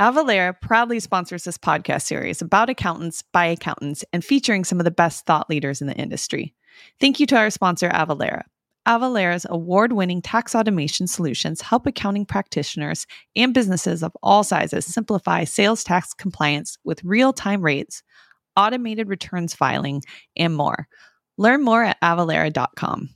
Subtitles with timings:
[0.00, 4.90] Avalara proudly sponsors this podcast series about accountants by accountants and featuring some of the
[4.90, 6.54] best thought leaders in the industry.
[6.98, 8.44] Thank you to our sponsor, Avalara.
[8.88, 15.44] Avalara's award winning tax automation solutions help accounting practitioners and businesses of all sizes simplify
[15.44, 18.02] sales tax compliance with real time rates,
[18.56, 20.02] automated returns filing,
[20.34, 20.88] and more.
[21.36, 23.10] Learn more at avalara.com.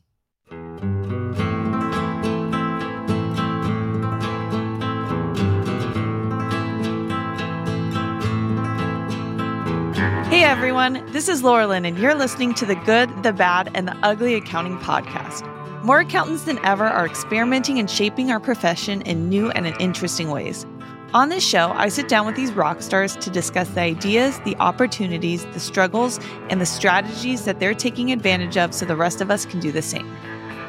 [10.45, 13.97] Hey everyone, this is Lorilyn, and you're listening to the Good, the Bad, and the
[14.03, 15.43] Ugly Accounting Podcast.
[15.83, 20.29] More accountants than ever are experimenting and shaping our profession in new and in interesting
[20.31, 20.67] ways.
[21.15, 24.55] On this show, I sit down with these rock stars to discuss the ideas, the
[24.57, 26.21] opportunities, the struggles,
[26.51, 29.73] and the strategies that they're taking advantage of so the rest of us can do
[29.73, 30.15] the same.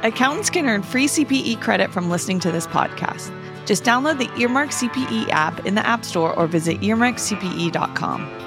[0.03, 3.29] Accountants can earn free CPE credit from listening to this podcast.
[3.65, 8.44] Just download the Earmark CPE app in the App Store or visit earmarkcpe.com.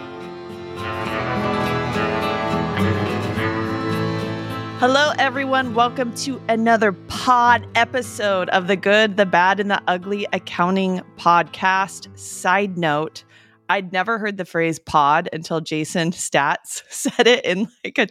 [4.78, 5.74] Hello, everyone.
[5.74, 12.16] Welcome to another pod episode of the Good, the Bad, and the Ugly Accounting Podcast.
[12.16, 13.24] Side note,
[13.68, 18.06] I'd never heard the phrase pod until Jason Staats said it in like a,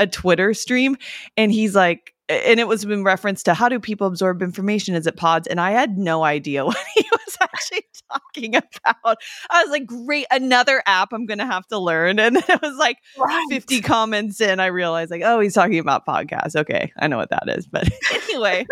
[0.00, 0.96] a Twitter stream.
[1.36, 4.94] And he's like, and it was in reference to how do people absorb information?
[4.94, 5.46] Is it pods?
[5.46, 9.18] And I had no idea what he was actually talking about.
[9.50, 12.18] I was like, great, another app I'm going to have to learn.
[12.18, 13.46] And then it was like right.
[13.50, 14.60] 50 comments in.
[14.60, 16.56] I realized, like, oh, he's talking about podcasts.
[16.56, 17.66] Okay, I know what that is.
[17.66, 18.66] But anyway,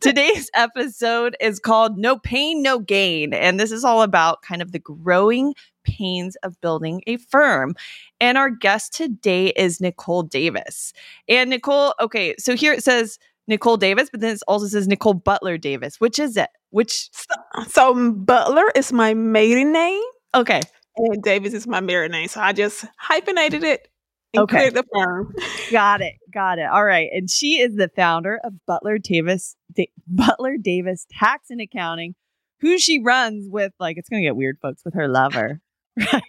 [0.00, 3.34] today's episode is called No Pain, No Gain.
[3.34, 7.74] And this is all about kind of the growing pains of building a firm.
[8.20, 10.92] And our guest today is Nicole Davis.
[11.28, 15.14] And Nicole, okay, so here it says Nicole Davis, but then it also says Nicole
[15.14, 16.00] Butler Davis.
[16.00, 16.50] Which is it?
[16.70, 17.34] Which so,
[17.68, 20.02] so Butler is my maiden name.
[20.34, 20.60] Okay.
[20.96, 22.28] And Davis is my married name.
[22.28, 23.88] So I just hyphenated it
[24.34, 24.70] and okay.
[24.70, 25.34] the firm.
[25.70, 26.14] Got it.
[26.32, 26.66] Got it.
[26.70, 27.08] All right.
[27.12, 32.14] And she is the founder of Butler Davis D- Butler Davis Tax and Accounting,
[32.60, 35.60] who she runs with like it's gonna get weird, folks, with her lover.
[36.00, 36.22] Right.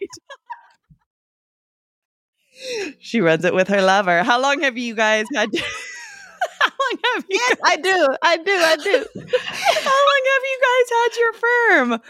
[2.99, 4.23] she runs it with her lover.
[4.23, 5.49] How long have you guys had?
[6.59, 7.39] How long have you?
[7.39, 7.59] Yes, guys...
[7.65, 8.07] I do.
[8.21, 8.51] I do.
[8.51, 9.05] I do.
[9.45, 12.01] How long have you guys had your firm?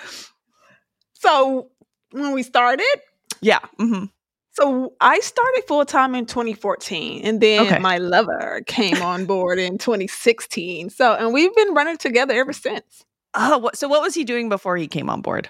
[1.13, 1.69] So
[2.11, 3.01] when we started,
[3.41, 3.59] yeah.
[3.79, 4.05] Mm-hmm.
[4.53, 7.79] So I started full time in 2014, and then okay.
[7.79, 10.89] my lover came on board in 2016.
[10.89, 13.05] So, and we've been running together ever since.
[13.33, 15.49] Oh, so what was he doing before he came on board?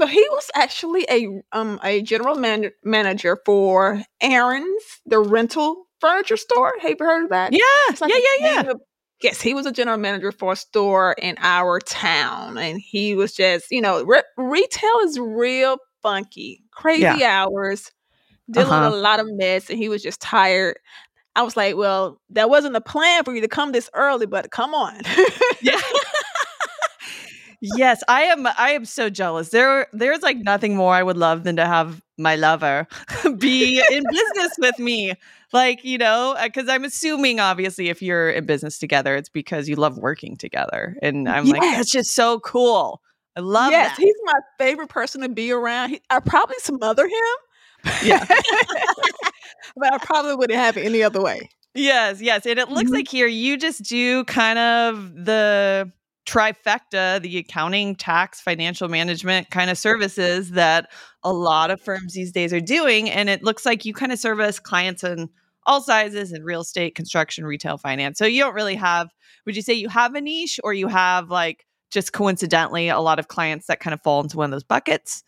[0.00, 6.36] So he was actually a um a general man- manager for Aaron's, the rental furniture
[6.36, 6.74] store.
[6.80, 7.52] Have you heard of that?
[7.52, 8.72] Yeah, like yeah, yeah, yeah.
[9.22, 13.34] yes, he was a general manager for a store in our town, and he was
[13.34, 17.44] just, you know, re- retail is real funky, crazy yeah.
[17.44, 17.90] hours,
[18.50, 18.90] dealing uh-huh.
[18.90, 20.78] with a lot of mess, and he was just tired.
[21.34, 24.50] I was like, well, that wasn't a plan for you to come this early, but
[24.50, 25.00] come on.
[25.60, 25.80] yeah
[27.60, 28.46] yes, I am.
[28.46, 29.50] I am so jealous.
[29.50, 32.86] There, there's like nothing more I would love than to have my lover
[33.38, 35.14] be in business with me.
[35.52, 39.68] Like you know, because uh, I'm assuming obviously if you're in business together, it's because
[39.68, 41.52] you love working together, and I'm yes.
[41.52, 43.00] like, that's just so cool.
[43.36, 43.70] I love.
[43.70, 44.02] Yes, that.
[44.02, 45.90] he's my favorite person to be around.
[45.90, 47.92] He, I probably smother him.
[48.02, 48.24] Yeah,
[49.76, 51.48] but I probably wouldn't have it any other way.
[51.74, 52.44] Yes, yes.
[52.44, 52.94] And it looks mm-hmm.
[52.94, 55.90] like here you just do kind of the
[56.28, 60.90] trifecta, the accounting, tax, financial management kind of services that
[61.22, 63.08] a lot of firms these days are doing.
[63.08, 65.30] And it looks like you kind of service clients in
[65.66, 68.18] all sizes in real estate, construction, retail, finance.
[68.18, 69.08] So you don't really have,
[69.46, 73.18] would you say you have a niche or you have like just coincidentally a lot
[73.18, 75.22] of clients that kind of fall into one of those buckets?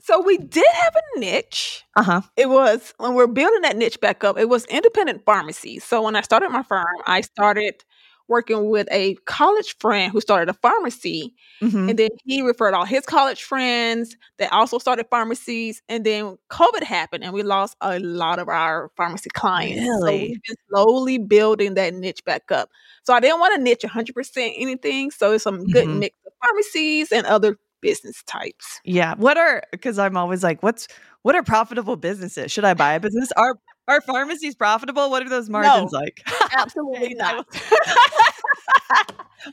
[0.00, 1.82] So we did have a niche.
[1.96, 2.20] Uh huh.
[2.36, 4.36] It was when we're building that niche back up.
[4.38, 5.84] It was independent pharmacies.
[5.84, 7.84] So when I started my firm, I started
[8.28, 11.34] working with a college friend who started a pharmacy.
[11.60, 11.88] Mm-hmm.
[11.90, 15.82] And then he referred all his college friends that also started pharmacies.
[15.88, 19.80] And then COVID happened and we lost a lot of our pharmacy clients.
[19.80, 20.00] Really?
[20.00, 22.70] So we've been slowly building that niche back up.
[23.04, 25.10] So I didn't want to niche 100% anything.
[25.10, 25.98] So it's some good mm-hmm.
[26.00, 28.80] mix of pharmacies and other business types.
[28.84, 29.14] Yeah.
[29.16, 30.86] What are, because I'm always like, what's,
[31.22, 32.50] what are profitable businesses?
[32.50, 33.30] Should I buy a business?
[33.36, 33.56] Are
[33.88, 35.10] are pharmacies profitable?
[35.10, 36.22] What are those margins no, like?
[36.52, 37.46] Absolutely not.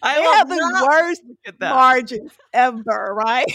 [0.04, 1.24] I they have the worst
[1.60, 3.48] margins ever, right?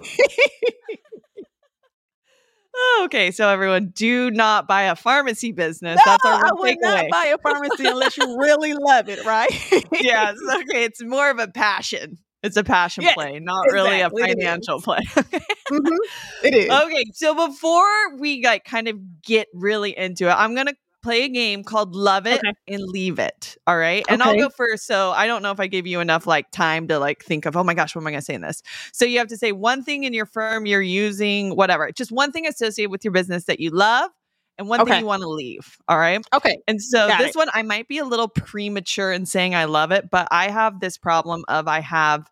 [3.03, 6.01] okay, so everyone, do not buy a pharmacy business.
[6.05, 9.53] No, That's our I would not buy a pharmacy unless you really love it, right?
[10.01, 10.37] yes.
[10.55, 14.81] Okay, it's more of a passion It's a passion play, not exactly, really a financial
[14.81, 15.01] play.
[15.73, 15.97] Mhm.
[16.45, 16.71] It is.
[16.71, 21.29] okay, so before we like kind of get really into it, I'm gonna play a
[21.29, 22.53] game called Love It Okay.
[22.69, 23.57] and Leave It.
[23.67, 24.05] All right.
[24.09, 24.87] And I'll go first.
[24.87, 27.57] So I don't know if I gave you enough like time to like think of,
[27.57, 28.63] oh my gosh, what am I gonna say in this?
[28.93, 31.91] So you have to say one thing in your firm you're using, whatever.
[31.93, 34.11] Just one thing associated with your business that you love
[34.59, 35.77] and one thing you want to leave.
[35.89, 36.25] All right.
[36.35, 36.57] Okay.
[36.69, 37.37] And so Got this it.
[37.37, 40.81] one, I might be a little premature in saying I love it, but I have
[40.81, 42.31] this problem of I have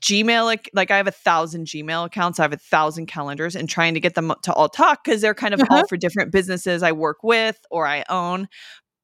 [0.00, 3.94] Gmail, like I have a thousand Gmail accounts, I have a thousand calendars, and trying
[3.94, 5.86] to get them to all talk because they're kind of all Uh-huh.
[5.88, 8.48] for different businesses I work with or I own.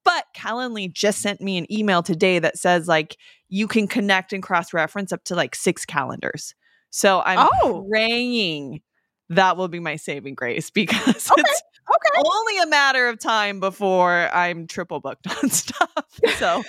[0.05, 3.17] But Calendly just sent me an email today that says like
[3.49, 6.55] you can connect and cross reference up to like six calendars.
[6.89, 7.85] So I'm Oh.
[7.89, 8.81] praying
[9.29, 11.37] that will be my saving grace because Okay.
[11.37, 12.23] it's Okay.
[12.25, 16.19] only a matter of time before I'm triple booked on stuff.
[16.27, 16.65] So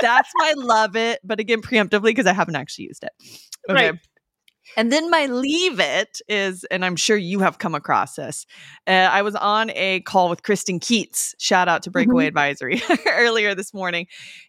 [0.00, 1.20] that's why I love it.
[1.24, 3.12] But again, preemptively because I haven't actually used it.
[3.68, 3.90] Okay.
[3.90, 4.00] Right.
[4.76, 8.46] And then my leave it is, and I'm sure you have come across this.
[8.86, 13.54] Uh, I was on a call with Kristen Keats, shout out to Breakaway Advisory, earlier
[13.54, 14.06] this morning.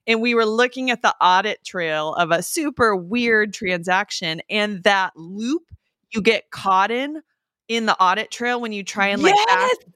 [0.07, 5.13] And we were looking at the audit trail of a super weird transaction and that
[5.15, 5.63] loop
[6.11, 7.21] you get caught in
[7.67, 9.47] in the audit trail when you try and like yes.
[9.49, 9.87] ask-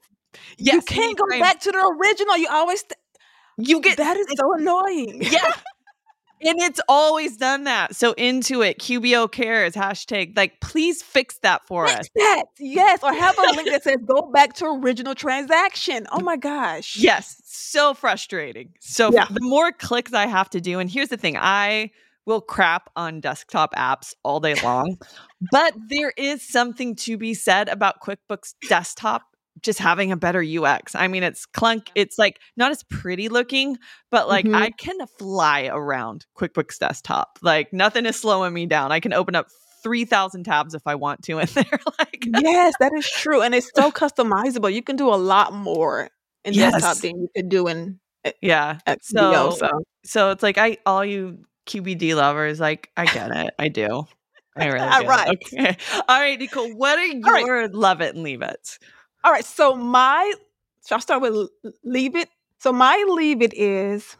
[0.56, 2.38] Yes, you can't go back to the original.
[2.38, 2.98] You always th-
[3.58, 5.22] You get that is so annoying.
[5.22, 5.52] yeah.
[6.44, 7.94] And it's always done that.
[7.94, 12.08] So Intuit, QBO cares, hashtag, like, please fix that for us.
[12.16, 12.44] That.
[12.58, 12.98] Yes.
[13.04, 16.04] Or have a link that says go back to original transaction.
[16.10, 16.96] Oh my gosh.
[16.96, 18.70] Yes, so frustrating.
[18.80, 19.26] So Yeah.
[19.30, 21.92] the more clicks I have to do, and here's the thing I
[22.26, 24.96] will crap on desktop apps all day long,
[25.52, 29.22] but there is something to be said about QuickBooks Desktop
[29.60, 30.94] just having a better UX.
[30.94, 33.76] I mean, it's clunk, it's like not as pretty looking,
[34.10, 34.54] but like Mhm.
[34.56, 37.38] I can fly around QuickBooks Desktop.
[37.42, 38.92] Like nothing is slowing me down.
[38.92, 39.48] I can open up
[39.82, 41.80] 3,000 tabs if I want to in there.
[41.98, 43.42] like, yes, that is true.
[43.42, 44.72] And it's so customizable.
[44.72, 46.08] You can do a lot more
[46.44, 46.72] in Yes.
[46.72, 47.98] desktop than you could do in
[48.40, 48.78] yeah.
[48.86, 48.98] QBO.
[49.02, 49.68] So- So,
[50.04, 53.54] So it's like I all you QBD lovers, like I get it.
[53.58, 54.04] I do.
[54.56, 55.06] I really All do.
[55.08, 55.28] right.
[55.46, 55.76] Okay.
[56.08, 56.74] All right, Nicole.
[56.76, 57.44] What are All right.
[57.46, 58.78] your love it and leave it?
[59.24, 59.44] All right.
[59.44, 60.32] So my,
[60.86, 61.48] shall I start with
[61.84, 62.28] leave it?
[62.58, 64.16] So my leave it is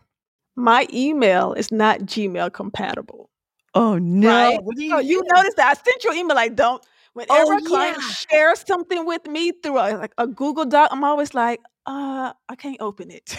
[0.56, 3.30] my email is not Gmail compatible.
[3.74, 4.28] Oh no.
[4.28, 4.58] Right.
[4.76, 6.38] Do So you notice that I sent you an email.
[6.38, 6.84] I don't.
[7.14, 8.08] Whenever Oh, a client yeah.
[8.08, 12.56] shares something with me through a, like a Google Doc, I'm always like, uh, I
[12.56, 13.36] can't open it.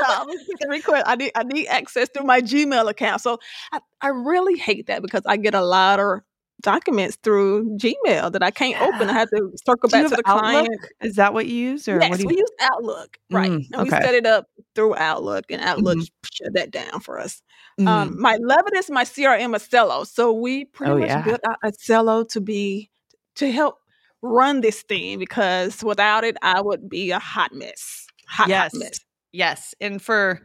[0.00, 1.04] I always get request.
[1.06, 3.22] I need I need access to my Gmail account.
[3.22, 3.38] So
[3.72, 6.20] I, I really hate that because I get a lot of
[6.60, 9.08] documents through Gmail that I can't open.
[9.08, 10.68] I have to circle Do back to the client.
[11.00, 13.50] Is that what you use, or Yes, what do we use Outlook, right?
[13.50, 16.10] Mm, and we set it up through Outlook, and Outlook Mhm.
[16.32, 17.42] shut that down for us.
[17.80, 20.06] Mm, Um, my Levin is my CRM Acello.
[20.06, 21.22] So we pretty Oh, much yeah.
[21.22, 22.90] built out Acello to be
[23.36, 23.78] to help
[24.20, 28.06] run this thing because without it, I would be a hot mess.
[28.26, 28.72] Hot, yes.
[28.72, 28.98] hot mess.
[29.30, 29.74] Yes.
[29.80, 30.40] And for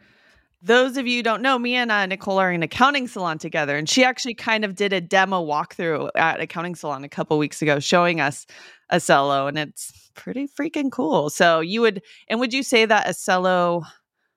[0.64, 3.76] those of you who don't know, me and uh, Nicole are in accounting salon together,
[3.78, 7.62] and she actually kind of did a demo walkthrough at accounting salon a couple weeks
[7.62, 8.46] ago, showing us
[8.92, 11.30] Acello, and it's pretty freaking cool.
[11.30, 13.84] So you would, and would you say that Acello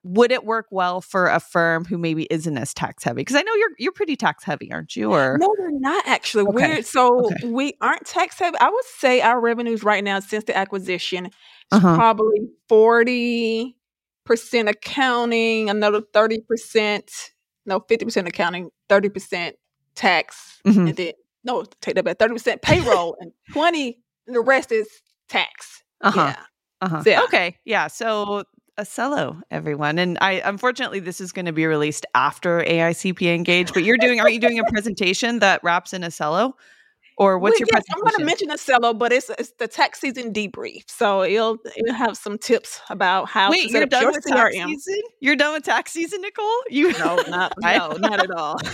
[0.03, 3.21] would it work well for a firm who maybe isn't as tax heavy?
[3.21, 5.11] Because I know you're you're pretty tax heavy, aren't you?
[5.11, 6.43] Or No, we're not actually.
[6.47, 7.47] Okay, We're so okay.
[7.47, 8.57] we aren't tax heavy.
[8.59, 11.31] I would say our revenues right now since the acquisition is
[11.71, 11.95] Uh-huh.
[11.95, 13.75] probably forty
[14.27, 17.11] percent accounting, another thirty percent,
[17.65, 19.55] no, fifty percent accounting, thirty percent
[19.95, 20.89] tax, Mhm.
[20.89, 21.11] and then
[21.43, 23.97] no, take that back, thirty percent payroll, and twenty.
[24.27, 24.87] and The rest is
[25.29, 25.81] tax.
[26.01, 26.19] Uh-huh.
[26.35, 26.43] Yeah.
[26.81, 27.03] Uh-huh.
[27.05, 27.23] Yeah.
[27.23, 27.57] Okay.
[27.65, 27.87] Yeah.
[27.87, 28.43] So
[28.79, 29.97] Acello, everyone.
[29.97, 34.19] And I unfortunately this is going to be released after AICP engage, but you're doing
[34.19, 36.53] are you doing a presentation that wraps in Acello?
[37.19, 38.01] Or what's Well, your yes, I'm presentation?
[38.03, 42.15] going to mention Acello, but it's it's the tax season debrief, so you'll it'll have
[42.15, 45.01] some tips about how Wait, to set you're up done your with tax season?
[45.19, 46.61] You're done with tax season, Nicole?
[46.69, 48.57] You No, not I- no, not at all.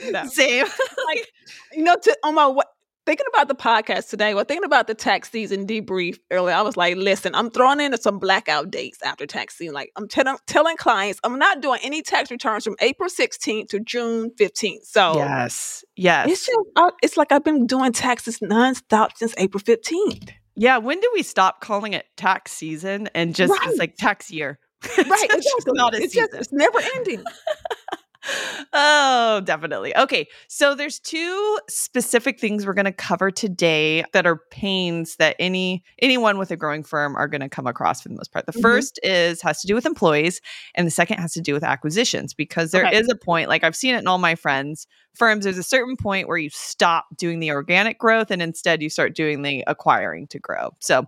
[0.10, 0.26] no.
[0.26, 0.66] Same.
[1.06, 1.30] Like
[1.72, 2.62] you know, to, on my wa-
[3.06, 6.76] thinking about the podcast today, well, thinking about the tax season debrief earlier, I was
[6.76, 9.74] like, listen, I'm throwing in some blackout dates after tax season.
[9.74, 13.80] Like I'm telling telling clients, I'm not doing any tax returns from April 16th to
[13.80, 14.84] June 15th.
[14.84, 15.84] So Yes.
[15.96, 16.30] Yes.
[16.30, 20.30] it's just uh, it's like I've been doing taxes nonstop since April 15th.
[20.56, 20.78] yeah.
[20.78, 23.78] When do we stop calling it tax season and just it's Right.
[23.78, 24.58] like tax year?
[24.98, 26.28] Right, It's just not a it's season.
[26.32, 27.24] just it's never ending.
[28.72, 29.96] Oh, definitely.
[29.96, 30.26] Okay.
[30.48, 35.82] So there's two specific things we're going to cover today that are pains that any
[36.00, 38.46] anyone with a growing firm are going to come across for the most part.
[38.46, 38.62] The mm-hmm.
[38.62, 40.40] first is has to do with employees
[40.74, 42.96] and the second has to do with acquisitions because there okay.
[42.96, 45.96] is a point like I've seen it in all my friends firms there's a certain
[45.96, 50.26] point where you stop doing the organic growth and instead you start doing the acquiring
[50.28, 50.70] to grow.
[50.80, 51.06] So,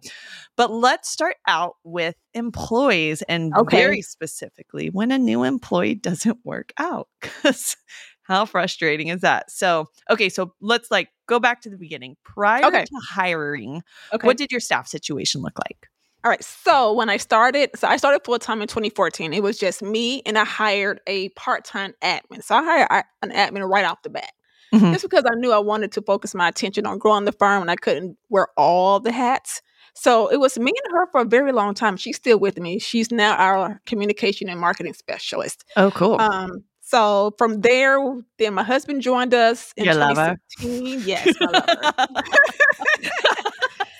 [0.56, 3.76] but let's start out with employees and okay.
[3.76, 7.76] very specifically when a new employee doesn't work out cuz
[8.22, 9.50] how frustrating is that?
[9.50, 12.16] So, okay, so let's like go back to the beginning.
[12.24, 12.84] Prior okay.
[12.84, 14.26] to hiring, okay.
[14.26, 15.88] what did your staff situation look like?
[16.24, 16.42] All right.
[16.42, 19.32] So when I started, so I started full time in 2014.
[19.32, 22.42] It was just me, and I hired a part time admin.
[22.42, 24.32] So I hired an admin right off the bat,
[24.74, 24.92] mm-hmm.
[24.92, 27.70] just because I knew I wanted to focus my attention on growing the firm, and
[27.70, 29.62] I couldn't wear all the hats.
[29.94, 31.96] So it was me and her for a very long time.
[31.96, 32.78] She's still with me.
[32.78, 35.64] She's now our communication and marketing specialist.
[35.76, 36.20] Oh, cool.
[36.20, 37.98] Um, so from there,
[38.38, 41.02] then my husband joined us in you 2016.
[41.04, 43.42] Yes, I love her.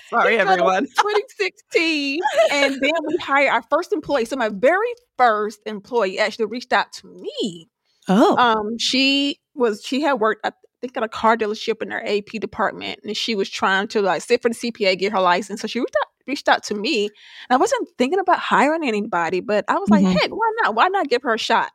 [0.09, 0.85] Sorry, everyone.
[0.97, 2.21] 2016.
[2.51, 4.25] and then we hired our first employee.
[4.25, 7.69] So my very first employee actually reached out to me.
[8.07, 8.37] Oh.
[8.37, 10.51] Um, she was she had worked I
[10.81, 14.21] think at a car dealership in their AP department and she was trying to like
[14.21, 15.61] sit for the CPA, get her license.
[15.61, 17.05] So she reached out, reached out to me.
[17.05, 17.11] And
[17.51, 20.13] I wasn't thinking about hiring anybody, but I was like, mm-hmm.
[20.13, 20.75] heck, why not?
[20.75, 21.71] Why not give her a shot?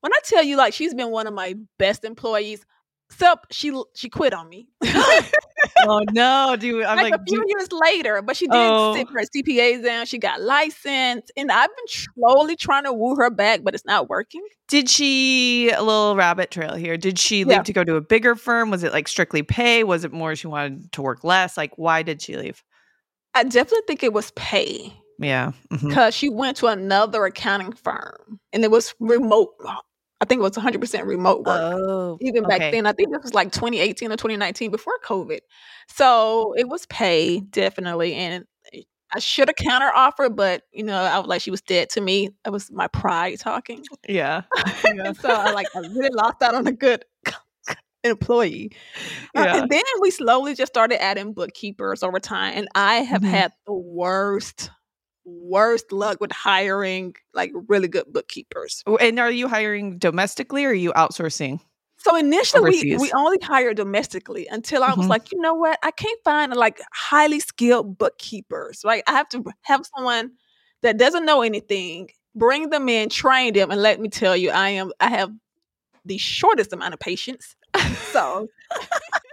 [0.00, 2.66] When I tell you like she's been one of my best employees,
[3.12, 4.68] Except she she quit on me.
[4.84, 6.84] oh no, dude!
[6.84, 8.94] I'm like, like a few years later, but she did oh.
[8.94, 10.06] sit her CPA down.
[10.06, 14.08] She got licensed, and I've been slowly trying to woo her back, but it's not
[14.08, 14.42] working.
[14.68, 16.96] Did she a little rabbit trail here?
[16.96, 17.62] Did she leave yeah.
[17.62, 18.70] to go to a bigger firm?
[18.70, 19.84] Was it like strictly pay?
[19.84, 21.56] Was it more she wanted to work less?
[21.56, 22.64] Like, why did she leave?
[23.34, 24.92] I definitely think it was pay.
[25.18, 26.10] Yeah, because mm-hmm.
[26.10, 29.50] she went to another accounting firm, and it was remote
[30.22, 31.60] I think it was 100% remote work.
[31.60, 32.70] Oh, Even back okay.
[32.70, 35.40] then, I think this was like 2018 or 2019 before COVID.
[35.88, 38.14] So it was pay, definitely.
[38.14, 38.44] And
[39.12, 42.00] I should have counter offered, but you know, I was like, she was dead to
[42.00, 42.30] me.
[42.44, 43.84] That was my pride talking.
[44.08, 44.42] Yeah.
[44.94, 45.12] yeah.
[45.12, 47.04] so I like, I really lost out on a good
[48.04, 48.70] employee.
[49.36, 49.54] Uh, yeah.
[49.54, 52.54] Uh, and then we slowly just started adding bookkeepers over time.
[52.56, 53.30] And I have mm-hmm.
[53.32, 54.70] had the worst
[55.24, 58.82] worst luck with hiring like really good bookkeepers.
[59.00, 61.60] And are you hiring domestically or are you outsourcing?
[61.98, 65.08] So initially we, we only hired domestically until I was mm-hmm.
[65.08, 65.78] like, you know what?
[65.84, 68.82] I can't find like highly skilled bookkeepers.
[68.84, 69.04] Right.
[69.06, 70.32] I have to have someone
[70.82, 74.70] that doesn't know anything, bring them in, train them, and let me tell you, I
[74.70, 75.30] am I have
[76.04, 77.54] the shortest amount of patience.
[78.10, 78.48] so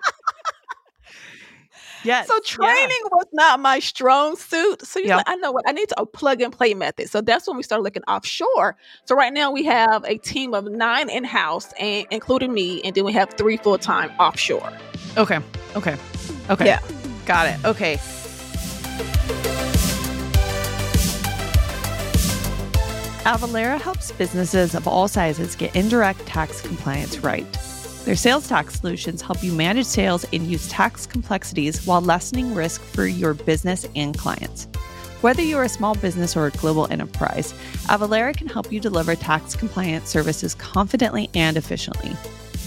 [2.09, 2.27] Yes.
[2.27, 3.09] So training yeah.
[3.11, 4.83] was not my strong suit.
[4.83, 5.17] So yep.
[5.17, 7.07] like, I know what I need to a plug and play method.
[7.07, 8.75] So that's when we started looking offshore.
[9.05, 12.95] So right now we have a team of nine in house, and including me, and
[12.95, 14.73] then we have three full time offshore.
[15.17, 15.39] Okay.
[15.75, 15.97] Okay.
[16.49, 16.65] Okay.
[16.65, 16.81] Yeah.
[17.27, 17.63] Got it.
[17.63, 17.97] Okay.
[23.23, 27.45] Avalara helps businesses of all sizes get indirect tax compliance right.
[28.05, 32.81] Their sales tax solutions help you manage sales and use tax complexities while lessening risk
[32.81, 34.67] for your business and clients.
[35.21, 37.53] Whether you're a small business or a global enterprise,
[37.87, 42.15] Avalara can help you deliver tax compliance services confidently and efficiently.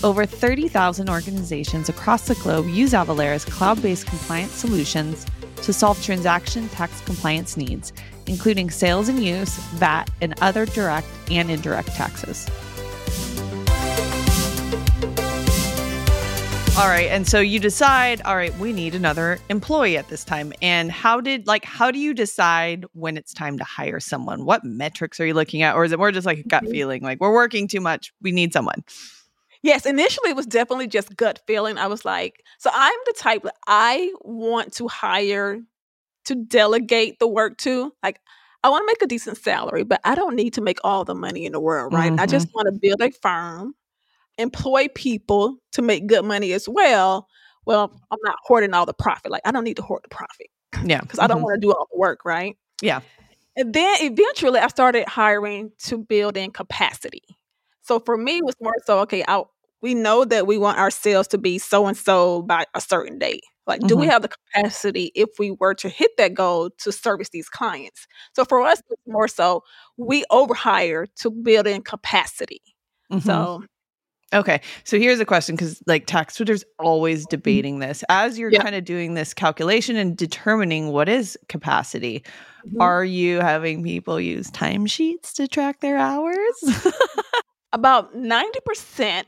[0.05, 5.25] Over 30,000 organizations across the globe use Avalara's cloud based compliance solutions
[5.63, 7.93] to solve transaction tax compliance needs,
[8.27, 12.47] including sales and use, VAT, and other direct and indirect taxes.
[16.79, 17.09] All right.
[17.11, 20.55] And so you decide, all right, we need another employee at this time.
[20.63, 24.47] And how did, like, how do you decide when it's time to hire someone?
[24.47, 25.75] What metrics are you looking at?
[25.75, 26.73] Or is it more just like a gut mm-hmm.
[26.73, 28.83] feeling, like, we're working too much, we need someone?
[29.63, 31.77] Yes, initially it was definitely just gut feeling.
[31.77, 35.61] I was like, so I'm the type that I want to hire
[36.25, 37.93] to delegate the work to.
[38.03, 38.19] Like,
[38.65, 41.15] I want to make a decent salary, but I don't need to make all the
[41.15, 42.11] money in the world, right?
[42.11, 42.21] Mm-hmm.
[42.21, 43.75] I just want to build a firm
[44.39, 47.29] employ people to make good money as well,
[47.67, 49.31] well, I'm not hoarding all the profit.
[49.31, 50.49] Like I don't need to hoard the profit.
[50.85, 51.01] Yeah.
[51.01, 51.45] Because I don't mm-hmm.
[51.45, 52.57] want to do all the work, right?
[52.81, 53.01] Yeah.
[53.57, 57.23] And then eventually I started hiring to build in capacity.
[57.83, 59.43] So for me, it was more so, okay, I,
[59.83, 63.19] we know that we want our sales to be so and so by a certain
[63.19, 63.43] date.
[63.67, 63.89] Like, mm-hmm.
[63.89, 64.13] do we mm-hmm.
[64.13, 68.07] have the capacity if we were to hit that goal to service these clients?
[68.35, 69.63] So for us, it's more so
[69.97, 72.63] we overhire to build in capacity.
[73.13, 73.27] Mm-hmm.
[73.27, 73.65] So
[74.33, 74.61] Okay.
[74.85, 78.03] So here's a question because like tax Twitter's always debating this.
[78.09, 78.63] As you're yeah.
[78.63, 82.25] kind of doing this calculation and determining what is capacity,
[82.67, 82.81] mm-hmm.
[82.81, 86.37] are you having people use timesheets to track their hours?
[87.73, 89.25] About 90%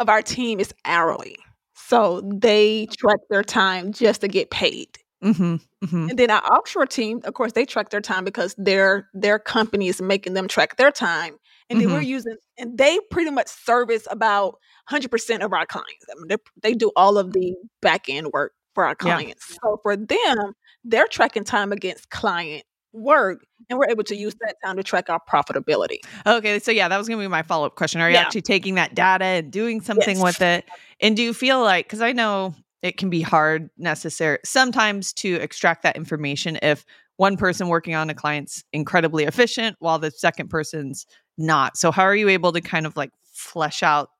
[0.00, 1.36] of our team is hourly.
[1.74, 4.98] So they track their time just to get paid.
[5.22, 6.10] Mm-hmm, mm-hmm.
[6.10, 9.88] And then our offshore team, of course, they track their time because their their company
[9.88, 11.36] is making them track their time.
[11.70, 11.88] And mm-hmm.
[11.88, 12.10] then we're mm-hmm.
[12.10, 14.58] using, and they pretty much service about
[14.90, 16.04] 100% of our clients.
[16.10, 19.46] I mean, they, they do all of the back end work for our clients.
[19.50, 19.56] Yeah.
[19.62, 20.52] So for them,
[20.84, 25.10] they're tracking time against client work and we're able to use that time to track
[25.10, 25.98] our profitability.
[26.26, 28.00] Okay, so yeah, that was going to be my follow up question.
[28.00, 28.22] Are you yeah.
[28.22, 30.22] actually taking that data and doing something yes.
[30.22, 30.64] with it?
[31.00, 35.34] And do you feel like, because I know it can be hard, necessary sometimes to
[35.36, 36.84] extract that information if
[37.16, 41.06] one person working on a client's incredibly efficient while the second person's
[41.38, 41.76] not.
[41.76, 44.10] So, how are you able to kind of like flesh out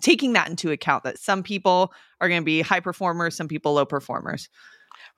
[0.00, 3.74] taking that into account that some people are going to be high performers, some people
[3.74, 4.48] low performers?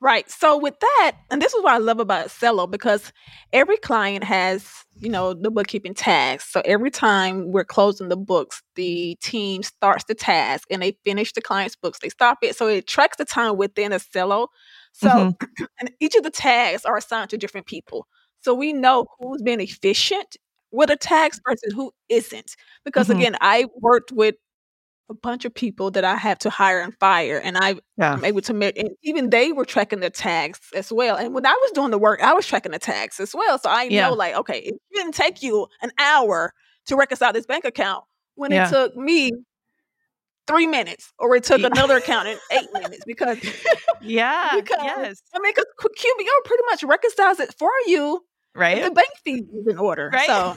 [0.01, 0.31] Right.
[0.31, 3.13] So with that, and this is what I love about Cello because
[3.53, 6.49] every client has, you know, the bookkeeping task.
[6.49, 11.33] So every time we're closing the books, the team starts the task and they finish
[11.33, 11.99] the client's books.
[11.99, 12.55] They stop it.
[12.55, 14.49] So it tracks the time within a Cello.
[14.93, 15.65] So mm-hmm.
[15.81, 18.07] and each of the tags are assigned to different people.
[18.43, 20.37] So we know who's been efficient
[20.71, 22.57] with a tax person who isn't.
[22.85, 23.21] Because mm-hmm.
[23.21, 24.37] again, I worked with
[25.11, 28.13] a bunch of people that I have to hire and fire, and I, yeah.
[28.13, 28.79] am able to make.
[28.79, 31.17] And even they were tracking the tags as well.
[31.17, 33.59] And when I was doing the work, I was tracking the tags as well.
[33.59, 34.09] So I yeah.
[34.09, 36.53] know, like, okay, it didn't take you an hour
[36.87, 38.67] to reconcile this bank account when yeah.
[38.67, 39.33] it took me
[40.47, 43.39] three minutes, or it took another account in eight minutes because
[44.01, 48.25] yeah, because, yes, I mean, because QBO pretty much reconciles it for you,
[48.59, 48.83] right?
[48.83, 50.27] The bank fee is in order, right?
[50.27, 50.57] So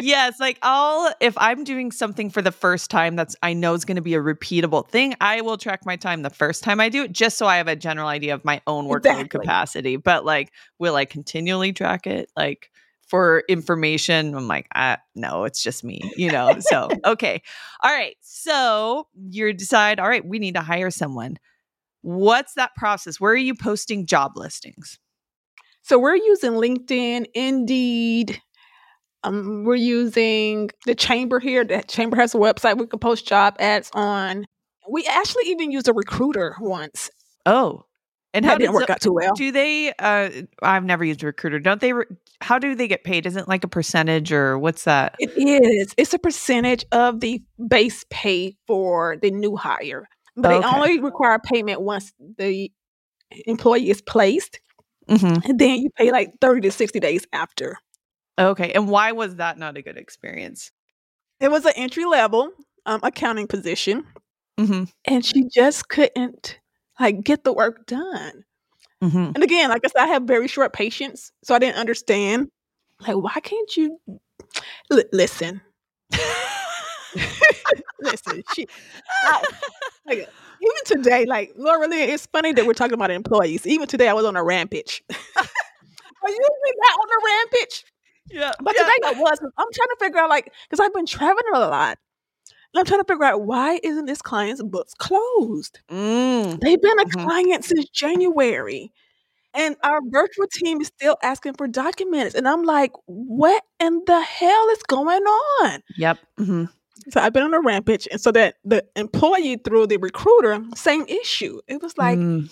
[0.00, 3.84] yes, like I'll if I'm doing something for the first time that's I know is
[3.84, 6.88] going to be a repeatable thing, I will track my time the first time I
[6.88, 9.26] do it just so I have a general idea of my own workload exactly.
[9.28, 9.96] capacity.
[9.96, 12.70] But like will I continually track it like
[13.06, 14.34] for information?
[14.34, 16.60] I'm like, ah, no, it's just me, you know.
[16.60, 17.42] So, okay.
[17.82, 18.16] All right.
[18.20, 21.36] So, you decide, all right, we need to hire someone.
[22.02, 23.20] What's that process?
[23.20, 24.98] Where are you posting job listings?
[25.82, 28.40] So we're using LinkedIn, Indeed,
[29.22, 31.64] um, we're using the chamber here.
[31.64, 34.46] The chamber has a website we can post job ads on.
[34.88, 37.10] We actually even used a recruiter once.
[37.44, 37.84] Oh,
[38.32, 39.32] and how that didn't work out too well.
[39.34, 39.92] Do they?
[39.98, 40.30] Uh,
[40.62, 41.58] I've never used a recruiter.
[41.58, 41.92] Don't they?
[41.92, 42.06] Re-
[42.40, 43.26] how do they get paid?
[43.26, 45.16] Isn't like a percentage or what's that?
[45.18, 45.94] It is.
[45.96, 50.60] It's a percentage of the base pay for the new hire, but okay.
[50.60, 52.70] they only require payment once the
[53.46, 54.60] employee is placed,
[55.10, 55.50] mm-hmm.
[55.50, 57.78] and then you pay like thirty to sixty days after.
[58.38, 58.72] Okay.
[58.72, 60.72] And why was that not a good experience?
[61.40, 62.50] It was an entry level
[62.86, 64.06] um, accounting position.
[64.58, 64.84] Mm-hmm.
[65.04, 66.58] And she just couldn't
[66.98, 68.44] like get the work done.
[69.02, 69.32] Mm-hmm.
[69.34, 71.32] And again, like I said, I have very short patience.
[71.42, 72.48] So I didn't understand.
[73.06, 73.98] Like, why can't you
[74.90, 75.60] L- listen?
[78.00, 78.66] listen, she,
[79.24, 79.42] I,
[80.06, 80.28] like,
[80.62, 83.66] even today, like Laura, really, it's funny that we're talking about employees.
[83.66, 85.02] Even today, I was on a rampage.
[86.22, 87.84] Are you not on a rampage?
[88.30, 88.52] Yeah.
[88.60, 88.82] But yeah.
[88.82, 89.54] today I wasn't.
[89.56, 91.98] I'm trying to figure out like because I've been traveling a lot.
[92.72, 95.80] And I'm trying to figure out why isn't this client's books closed?
[95.90, 96.60] Mm.
[96.60, 97.26] They've been a mm-hmm.
[97.26, 98.92] client since January.
[99.52, 102.36] And our virtual team is still asking for documents.
[102.36, 105.82] And I'm like, what in the hell is going on?
[105.96, 106.18] Yep.
[106.38, 106.64] Mm-hmm.
[107.08, 108.06] So I've been on a rampage.
[108.10, 111.60] And so that the employee through the recruiter, same issue.
[111.66, 112.50] It was like, mm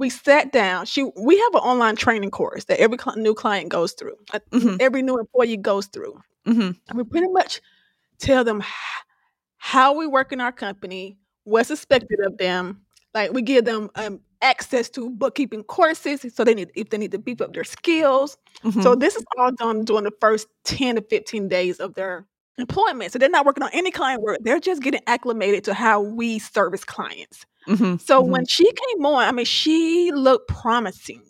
[0.00, 0.86] we sat down.
[0.86, 4.40] She we have an online training course that every cl- new client goes through, uh,
[4.50, 4.76] mm-hmm.
[4.80, 6.70] every new employee goes through, mm-hmm.
[6.88, 7.60] and we pretty much
[8.18, 8.64] tell them
[9.58, 12.80] how we work in our company, what's expected of them.
[13.12, 17.12] Like we give them um, access to bookkeeping courses, so they need if they need
[17.12, 18.38] to beef up their skills.
[18.64, 18.80] Mm-hmm.
[18.80, 22.26] So this is all done during the first ten to fifteen days of their
[22.60, 23.12] employment.
[23.12, 24.38] So they're not working on any client work.
[24.42, 27.44] They're just getting acclimated to how we service clients.
[27.68, 28.30] Mm-hmm, so mm-hmm.
[28.30, 31.22] when she came on, I mean, she looked promising.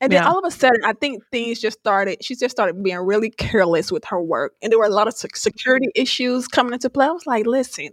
[0.00, 0.28] And then yeah.
[0.28, 3.92] all of a sudden, I think things just started, she just started being really careless
[3.92, 4.54] with her work.
[4.62, 7.06] And there were a lot of security issues coming into play.
[7.06, 7.90] I was like, listen,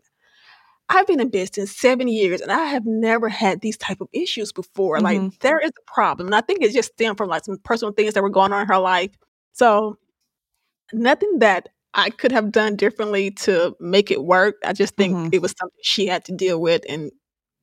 [0.90, 4.52] I've been in business seven years and I have never had these type of issues
[4.52, 4.98] before.
[4.98, 5.06] Mm-hmm.
[5.06, 6.28] Like there is a problem.
[6.28, 8.64] And I think it just stemmed from like some personal things that were going on
[8.64, 9.12] in her life.
[9.54, 9.98] So
[10.92, 14.56] nothing that I could have done differently to make it work.
[14.66, 15.30] I just think mm-hmm.
[15.34, 17.12] it was something she had to deal with and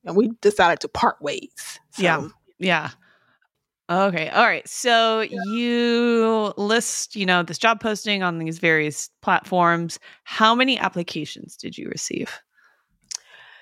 [0.04, 1.80] and we decided to part ways.
[1.90, 2.02] So.
[2.02, 2.28] Yeah.
[2.58, 2.90] Yeah.
[3.90, 4.28] Okay.
[4.28, 4.66] All right.
[4.68, 5.38] So yeah.
[5.46, 9.98] you list, you know, this job posting on these various platforms.
[10.24, 12.40] How many applications did you receive?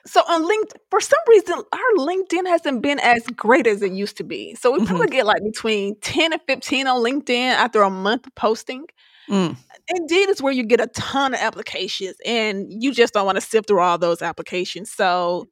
[0.04, 4.16] So on LinkedIn, for some reason, our LinkedIn hasn't been as great as it used
[4.18, 4.54] to be.
[4.54, 4.86] So we mm-hmm.
[4.86, 8.86] probably get like between 10 and 15 on LinkedIn after a month of posting.
[9.28, 9.56] Mm.
[9.88, 13.40] Indeed is where you get a ton of applications and you just don't want to
[13.40, 14.90] sift through all those applications.
[14.90, 15.46] So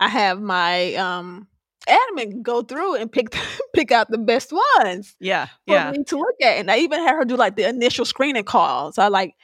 [0.00, 1.48] I have my um
[1.88, 3.34] admin go through and pick
[3.74, 5.16] pick out the best ones.
[5.20, 5.46] Yeah.
[5.66, 5.90] For yeah.
[5.90, 6.58] me to look at.
[6.58, 8.98] And I even had her do like the initial screening calls.
[8.98, 9.34] I like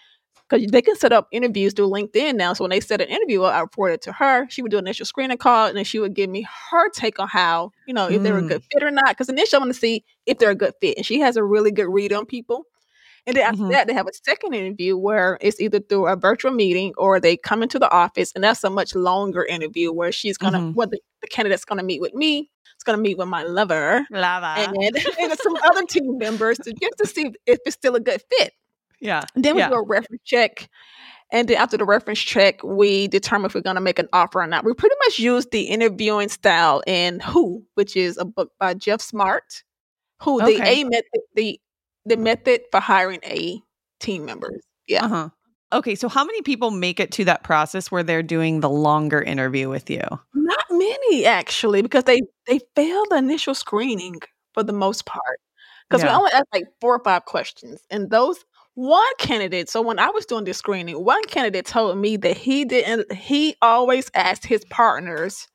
[0.48, 2.52] because they can set up interviews through LinkedIn now.
[2.52, 4.46] So when they set an interview, I reported to her.
[4.50, 7.18] She would do an initial screening call, and then she would give me her take
[7.18, 8.24] on how you know if mm.
[8.24, 8.66] they're a good mm.
[8.72, 9.08] fit or not.
[9.08, 11.44] Because initially, I want to see if they're a good fit, and she has a
[11.44, 12.66] really good read on people.
[13.26, 13.72] And then after mm-hmm.
[13.72, 17.36] that, they have a second interview where it's either through a virtual meeting or they
[17.36, 20.78] come into the office, and that's a much longer interview where she's gonna, mm-hmm.
[20.90, 24.76] the, candidate's gonna meet with me, it's gonna meet with my lover, lover, and,
[25.20, 28.52] and some other team members to just to see if it's still a good fit.
[29.00, 29.22] Yeah.
[29.34, 29.68] And then we yeah.
[29.70, 30.68] do a reference check.
[31.32, 34.40] And then after the reference check, we determine if we're going to make an offer
[34.40, 34.64] or not.
[34.64, 39.00] We pretty much use the interviewing style in Who, which is a book by Geoff
[39.00, 39.64] Smart,
[40.22, 40.56] who okay.
[40.56, 41.60] the A method, the the
[42.06, 43.60] method for hiring A
[44.00, 44.62] team members.
[44.86, 45.04] Yeah.
[45.04, 45.28] Uh-huh.
[45.72, 49.20] Okay, so how many people make it to that process where they're doing the longer
[49.20, 50.02] interview with you?
[50.34, 54.20] Not many actually, because they they fail the initial screening
[54.52, 55.40] for the most part.
[55.88, 56.12] Because yeah.
[56.12, 60.10] we only ask like four or five questions, and those one candidate, so when I
[60.10, 64.64] was doing this screening, one candidate told me that he didn't, he always asked his
[64.64, 65.46] partners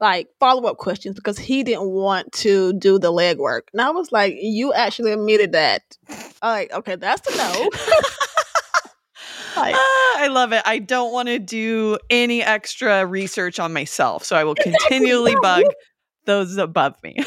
[0.00, 3.62] like follow up questions because he didn't want to do the legwork.
[3.72, 5.82] And I was like, you actually admitted that.
[6.42, 7.70] I'm like, okay, that's a no.
[9.56, 10.62] like, ah, I love it.
[10.64, 14.24] I don't want to do any extra research on myself.
[14.24, 15.64] So I will continually bug
[16.24, 17.16] those above me.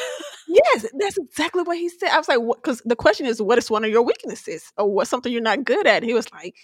[0.54, 2.10] Yes, that's exactly what he said.
[2.10, 5.08] I was like, because the question is, what is one of your weaknesses, or what's
[5.08, 6.02] something you're not good at?
[6.02, 6.54] And he was like,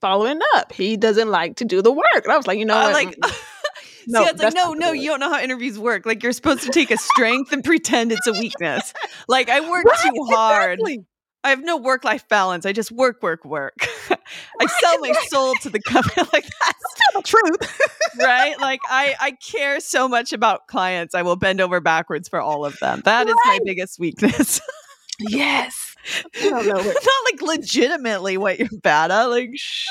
[0.00, 0.72] following up.
[0.72, 2.24] He doesn't like to do the work.
[2.24, 3.18] And I was like, you know, uh, like.
[4.06, 6.06] No, See, it's like, no, no, you don't know how interviews work.
[6.06, 8.92] Like, you're supposed to take a strength and pretend it's a weakness.
[9.28, 10.80] Like, I work right, too hard.
[10.80, 11.06] Exactly.
[11.46, 12.66] I have no work life balance.
[12.66, 13.76] I just work, work, work.
[14.60, 16.26] I sell my soul to the company.
[16.32, 17.80] like that's the truth,
[18.18, 18.60] right?
[18.60, 21.14] Like I, I care so much about clients.
[21.14, 23.00] I will bend over backwards for all of them.
[23.04, 23.28] That right.
[23.28, 24.60] is my biggest weakness.
[25.20, 25.94] yes,
[26.34, 26.82] I don't know.
[26.82, 29.26] Not like legitimately what you're bad at.
[29.26, 29.86] Like, shh.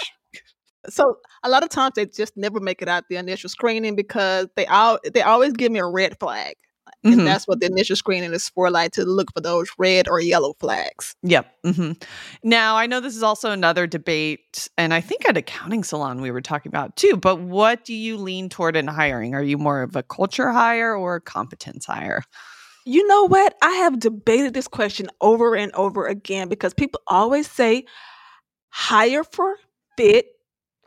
[0.90, 4.48] So a lot of times they just never make it out the initial screening because
[4.56, 6.56] they all they always give me a red flag.
[7.06, 7.20] Mm-hmm.
[7.20, 10.20] And that's what the initial screening is for, like to look for those red or
[10.20, 11.16] yellow flags.
[11.22, 11.52] Yep.
[11.64, 11.92] Mm-hmm.
[12.44, 16.32] Now, I know this is also another debate, and I think at Accounting Salon we
[16.32, 19.36] were talking about too, but what do you lean toward in hiring?
[19.36, 22.24] Are you more of a culture hire or a competence hire?
[22.86, 23.56] You know what?
[23.62, 27.86] I have debated this question over and over again because people always say
[28.70, 29.58] hire for
[29.98, 30.28] fit,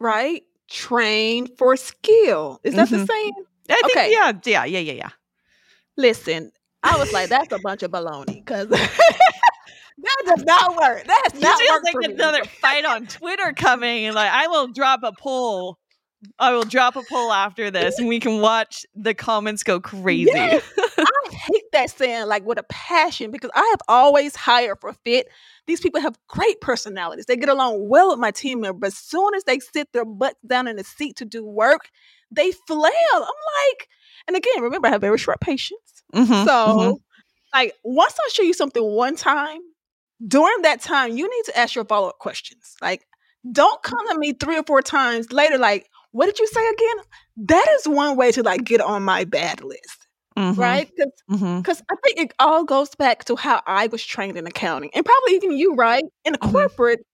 [0.01, 0.43] right?
[0.69, 2.61] Train for skill.
[2.63, 3.01] Is that mm-hmm.
[3.01, 3.33] the same?
[3.71, 4.13] I think, okay.
[4.13, 5.11] yeah, yeah, yeah, yeah, yeah.
[5.97, 11.05] Listen, I was like, that's a bunch of baloney because that does not work.
[11.05, 15.13] That's not just like another fight on Twitter coming, and like I will drop a
[15.13, 15.79] poll.
[16.39, 20.31] I will drop a poll after this, and we can watch the comments go crazy.
[20.35, 20.65] Yes.
[20.99, 25.29] I hate that saying like with a passion because I have always hired for fit.
[25.67, 27.27] These people have great personalities.
[27.27, 28.81] They get along well with my team member.
[28.81, 31.89] But as soon as they sit their butts down in the seat to do work,
[32.31, 32.93] they flail.
[33.15, 33.89] I'm like,
[34.27, 36.03] and again, remember, I have very short patience.
[36.15, 36.93] Mm-hmm, so, mm-hmm.
[37.55, 39.61] like, once I show you something one time,
[40.27, 42.75] during that time, you need to ask your follow up questions.
[42.83, 43.07] Like,
[43.53, 47.05] don't come to me three or four times later, like, what did you say again?
[47.37, 50.09] That is one way to like get on my bad list.
[50.37, 50.61] Mm-hmm.
[50.61, 50.91] Right?
[50.97, 51.71] Because mm-hmm.
[51.71, 55.37] I think it all goes back to how I was trained in accounting and probably
[55.37, 56.03] even you, right?
[56.25, 56.51] In a mm-hmm.
[56.51, 57.07] corporate,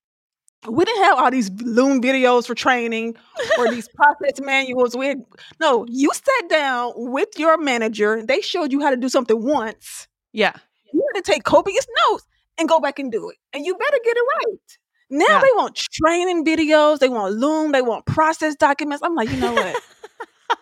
[0.66, 3.14] we didn't have all these Loom videos for training
[3.58, 4.96] or these process manuals.
[4.96, 5.22] We had,
[5.60, 8.22] no, you sat down with your manager.
[8.24, 10.08] They showed you how to do something once.
[10.32, 10.54] Yeah.
[10.94, 13.36] You had to take copious notes and go back and do it.
[13.52, 14.78] And you better get it right.
[15.14, 15.40] Now yeah.
[15.40, 16.98] they want training videos.
[16.98, 17.72] They want Loom.
[17.72, 19.02] They want process documents.
[19.04, 19.82] I'm like, you know what?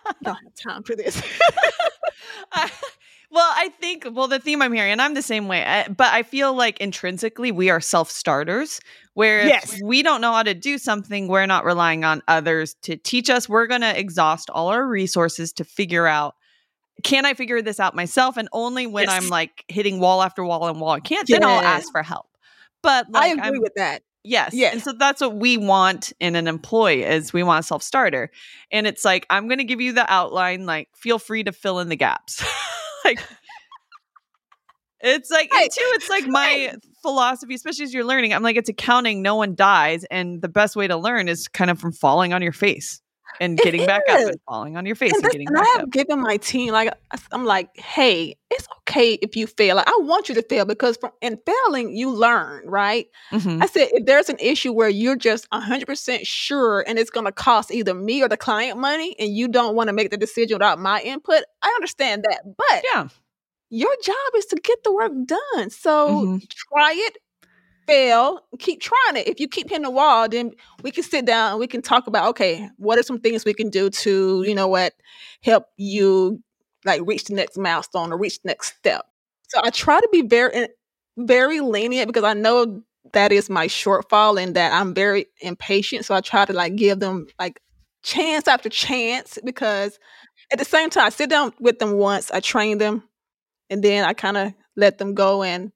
[0.05, 1.21] I don't have time for this.
[3.33, 6.13] Well, I think, well, the theme I'm hearing, and I'm the same way, I, but
[6.13, 8.79] I feel like intrinsically we are self starters,
[9.15, 9.81] where yes.
[9.83, 13.49] we don't know how to do something, we're not relying on others to teach us.
[13.49, 16.35] We're going to exhaust all our resources to figure out
[17.01, 18.37] can I figure this out myself?
[18.37, 19.23] And only when yes.
[19.23, 21.39] I'm like hitting wall after wall and wall, I can't, yeah.
[21.39, 22.27] then I'll ask for help.
[22.83, 24.03] But like, I agree I'm, with that.
[24.23, 24.53] Yes.
[24.53, 24.73] yes.
[24.73, 28.31] And so that's what we want in an employee is we want a self-starter.
[28.71, 31.79] And it's like, I'm going to give you the outline, like feel free to fill
[31.79, 32.43] in the gaps.
[33.05, 33.19] like
[35.03, 35.69] it's like right.
[35.69, 36.75] too it's like my right.
[37.01, 40.75] philosophy especially as you're learning i'm like it's accounting no one dies and the best
[40.75, 43.01] way to learn is kind of from falling on your face
[43.39, 45.69] and getting back up and falling on your face and, and getting and back I
[45.77, 45.89] have up.
[45.91, 46.93] given my team like
[47.31, 49.75] I'm like, hey, it's okay if you fail.
[49.75, 53.07] Like, I want you to fail because from in failing you learn, right?
[53.31, 53.63] Mm-hmm.
[53.63, 57.31] I said if there's an issue where you're just 100% sure and it's going to
[57.31, 60.55] cost either me or the client money and you don't want to make the decision
[60.55, 62.41] without my input, I understand that.
[62.57, 63.07] But yeah.
[63.69, 65.71] Your job is to get the work done.
[65.71, 66.37] So mm-hmm.
[66.47, 67.17] try it,
[67.87, 69.27] fail, keep trying it.
[69.27, 70.51] If you keep hitting the wall, then
[70.83, 73.53] we can sit down and we can talk about okay, what are some things we
[73.53, 74.93] can do to, you know what,
[75.41, 76.41] help you
[76.85, 79.05] like reach the next milestone or reach the next step.
[79.47, 80.67] So I try to be very eh,
[81.17, 86.05] very lenient because I know that is my shortfall and that I'm very impatient.
[86.05, 87.61] So I try to like give them like
[88.03, 89.99] chance after chance because
[90.51, 93.03] at the same time I sit down with them once, I train them,
[93.69, 95.71] and then I kind of let them go and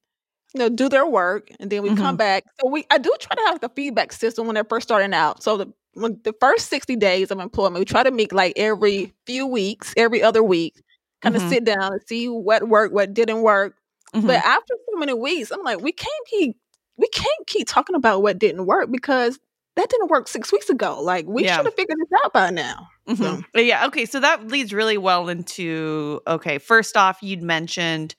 [0.58, 2.02] you know, do their work, and then we mm-hmm.
[2.02, 2.44] come back.
[2.60, 5.14] So we, I do try to have like a feedback system when they're first starting
[5.14, 5.44] out.
[5.44, 9.14] So the when the first sixty days of employment, we try to meet like every
[9.28, 10.82] few weeks, every other week,
[11.22, 11.52] kind of mm-hmm.
[11.52, 13.76] sit down and see what worked, what didn't work.
[14.16, 14.26] Mm-hmm.
[14.26, 16.58] But after so many weeks, I'm like, we can't keep,
[16.98, 19.38] we can't keep talking about what didn't work because
[19.76, 21.00] that didn't work six weeks ago.
[21.02, 21.58] Like we yeah.
[21.58, 22.88] should have figured this out by now.
[23.08, 23.42] Mm-hmm.
[23.56, 23.62] So.
[23.62, 23.86] Yeah.
[23.86, 24.06] Okay.
[24.06, 26.58] So that leads really well into okay.
[26.58, 28.16] First off, you'd mentioned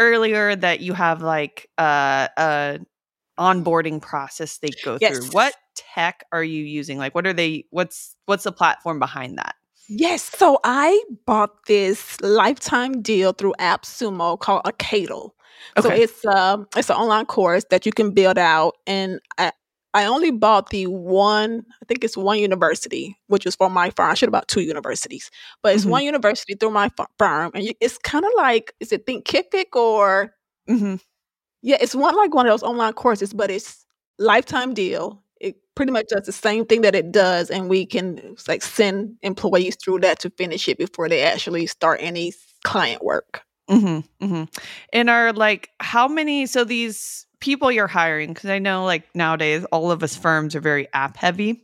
[0.00, 2.80] earlier that you have like uh, a
[3.38, 5.18] onboarding process they go yes.
[5.18, 5.28] through.
[5.28, 6.98] What tech are you using?
[6.98, 9.54] Like what are they what's what's the platform behind that?
[9.88, 15.34] Yes, so I bought this lifetime deal through AppSumo called Acadle.
[15.76, 15.88] Okay.
[15.88, 19.52] So it's um it's an online course that you can build out and I,
[19.92, 24.10] I only bought the one, I think it's one university, which was for my firm.
[24.10, 25.30] I should have bought two universities,
[25.62, 25.90] but it's mm-hmm.
[25.90, 27.50] one university through my firm.
[27.54, 30.34] And it's kind of like, is it Think Thinkific or?
[30.68, 30.96] Mm-hmm.
[31.62, 33.84] Yeah, it's one like one of those online courses, but it's
[34.18, 35.22] lifetime deal.
[35.40, 39.16] It pretty much does the same thing that it does, and we can like send
[39.22, 42.32] employees through that to finish it before they actually start any
[42.64, 43.42] client work.
[43.68, 44.44] Mm-hmm, mm-hmm.
[44.92, 46.46] And are like how many?
[46.46, 50.60] So these people you're hiring, because I know like nowadays all of us firms are
[50.60, 51.62] very app heavy.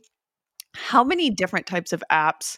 [0.75, 2.57] How many different types of apps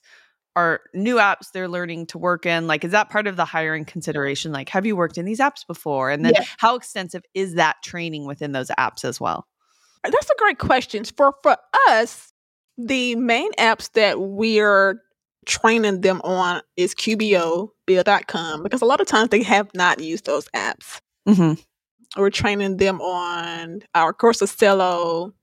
[0.56, 2.68] are new apps they're learning to work in?
[2.68, 4.52] Like, is that part of the hiring consideration?
[4.52, 6.10] Like, have you worked in these apps before?
[6.10, 6.44] And then yeah.
[6.58, 9.48] how extensive is that training within those apps as well?
[10.04, 11.04] That's a great question.
[11.04, 11.58] For for
[11.90, 12.34] us,
[12.78, 15.02] the main apps that we're
[15.46, 20.26] training them on is QBO, Bill.com, because a lot of times they have not used
[20.26, 21.00] those apps.
[21.28, 21.62] Mm-hmm.
[22.18, 25.34] We're training them on our course of Cello,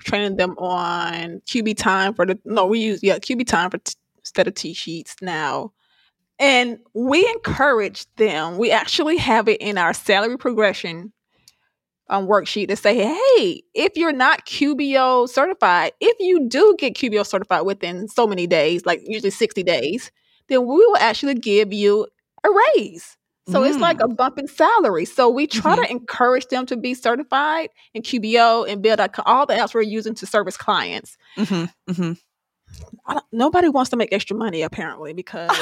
[0.00, 3.94] training them on QB time for the no, we use yeah QB time for t-
[4.18, 5.72] instead of TSheets now.
[6.38, 8.58] And we encourage them.
[8.58, 11.12] We actually have it in our salary progression
[12.08, 17.26] um, worksheet to say, hey, if you're not QBO certified, if you do get QBO
[17.26, 20.10] certified within so many days, like usually 60 days,
[20.48, 22.06] then we will actually give you
[22.44, 23.16] a raise.
[23.48, 23.68] So mm.
[23.68, 24.04] it's like mm.
[24.04, 25.04] a bump in salary.
[25.04, 25.84] So we try mm-hmm.
[25.84, 30.14] to encourage them to be certified in QBO and build all the apps we're using
[30.16, 31.16] to service clients.
[31.36, 31.92] Mm-hmm.
[31.92, 33.18] Mm-hmm.
[33.32, 35.50] nobody wants to make extra money apparently because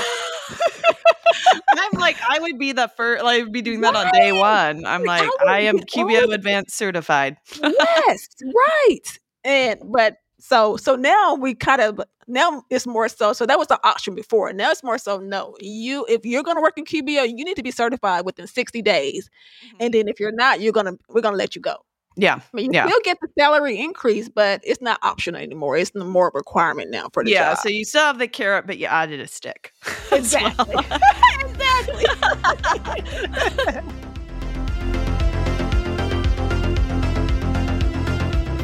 [1.70, 4.06] I'm like, I would be the first, like, I would be doing that right.
[4.06, 4.84] on day one.
[4.84, 7.36] I'm like, I, I am QBO advanced certified.
[7.62, 9.18] yes, right.
[9.44, 13.68] And, but so, so now we kind of, now it's more so, so that was
[13.68, 14.52] the option before.
[14.52, 17.56] Now it's more so, no, you, if you're going to work in QBO, you need
[17.56, 19.28] to be certified within 60 days.
[19.66, 19.76] Mm-hmm.
[19.80, 21.76] And then if you're not, you're going to, we're going to let you go.
[22.16, 22.34] Yeah.
[22.34, 22.86] I mean, you yeah.
[22.86, 25.76] still get the salary increase, but it's not optional anymore.
[25.76, 27.34] It's more of a requirement now for the job.
[27.34, 27.58] yeah, job.
[27.62, 29.72] so you still have the carrot, but you added a stick.
[30.12, 30.74] Exactly.
[31.40, 32.04] exactly.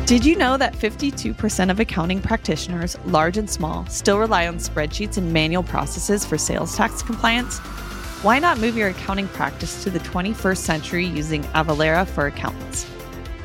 [0.06, 5.16] Did you know that 52% of accounting practitioners, large and small, still rely on spreadsheets
[5.16, 7.58] and manual processes for sales tax compliance?
[8.22, 12.86] Why not move your accounting practice to the 21st century using Avalara for accountants?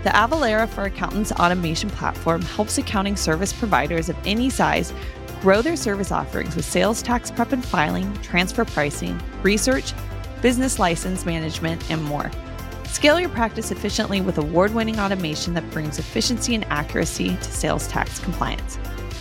[0.03, 4.93] The Avalara for Accountants automation platform helps accounting service providers of any size
[5.41, 9.93] grow their service offerings with sales tax prep and filing, transfer pricing, research,
[10.43, 12.29] business license management, and more.
[12.91, 17.87] Scale your practice efficiently with award winning automation that brings efficiency and accuracy to sales
[17.87, 18.77] tax compliance.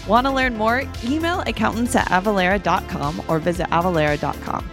[0.08, 0.82] Want to learn more?
[1.04, 4.68] Email accountants at avalara.com or visit avalara.com.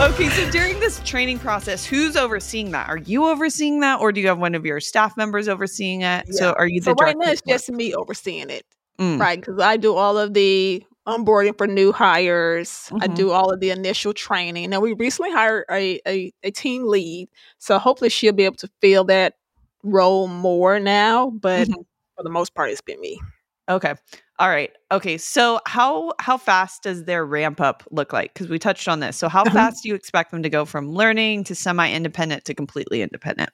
[0.00, 2.88] Okay, so during this training process, who's overseeing that?
[2.88, 6.24] Are you overseeing that, or do you have one of your staff members overseeing it?
[6.26, 6.32] Yeah.
[6.32, 7.30] So, are you the so right now?
[7.30, 8.66] It's just me overseeing it,
[8.98, 9.20] mm.
[9.20, 9.38] right?
[9.38, 12.68] Because I do all of the onboarding for new hires.
[12.68, 13.02] Mm-hmm.
[13.02, 14.70] I do all of the initial training.
[14.70, 18.70] Now, we recently hired a, a, a team lead, so hopefully she'll be able to
[18.80, 19.34] fill that
[19.82, 21.30] role more now.
[21.30, 21.82] But mm-hmm.
[22.16, 23.20] for the most part, it's been me.
[23.68, 23.94] Okay.
[24.38, 24.70] All right.
[24.90, 25.16] Okay.
[25.16, 28.34] So how how fast does their ramp up look like?
[28.34, 29.16] Because we touched on this.
[29.16, 29.52] So how uh-huh.
[29.52, 33.50] fast do you expect them to go from learning to semi-independent to completely independent?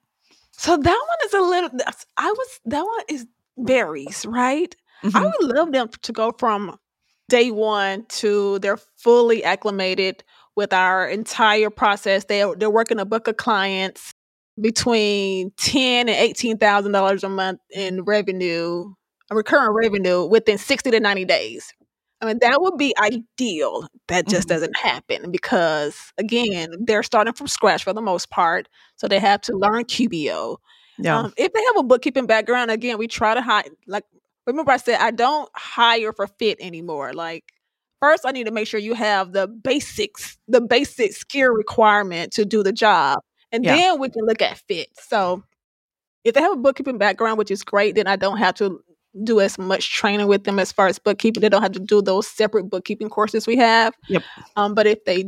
[0.52, 1.70] So that one is a little.
[2.16, 3.26] I was that one is
[3.58, 4.74] varies, right?
[5.04, 5.16] Mm-hmm.
[5.16, 6.76] I would love them to go from
[7.30, 10.22] day one to they're fully acclimated
[10.56, 12.24] with our entire process.
[12.24, 14.12] They they're working a book of clients
[14.60, 18.92] between ten and eighteen thousand dollars a month in revenue
[19.30, 21.72] recurring revenue within 60 to 90 days.
[22.20, 23.86] I mean, that would be ideal.
[24.08, 24.54] That just mm-hmm.
[24.56, 28.68] doesn't happen because, again, they're starting from scratch for the most part.
[28.96, 30.56] So they have to learn QBO.
[30.98, 31.18] Yeah.
[31.18, 34.04] Um, if they have a bookkeeping background, again, we try to hire, like,
[34.46, 37.12] remember I said, I don't hire for fit anymore.
[37.12, 37.52] Like,
[38.00, 42.44] first, I need to make sure you have the basics, the basic skill requirement to
[42.44, 43.18] do the job.
[43.52, 43.76] And yeah.
[43.76, 44.88] then we can look at fit.
[44.94, 45.42] So
[46.24, 48.80] if they have a bookkeeping background, which is great, then I don't have to
[49.24, 51.40] do as much training with them as far as bookkeeping.
[51.40, 53.94] They don't have to do those separate bookkeeping courses we have.
[54.08, 54.22] Yep.
[54.56, 55.24] Um, but if they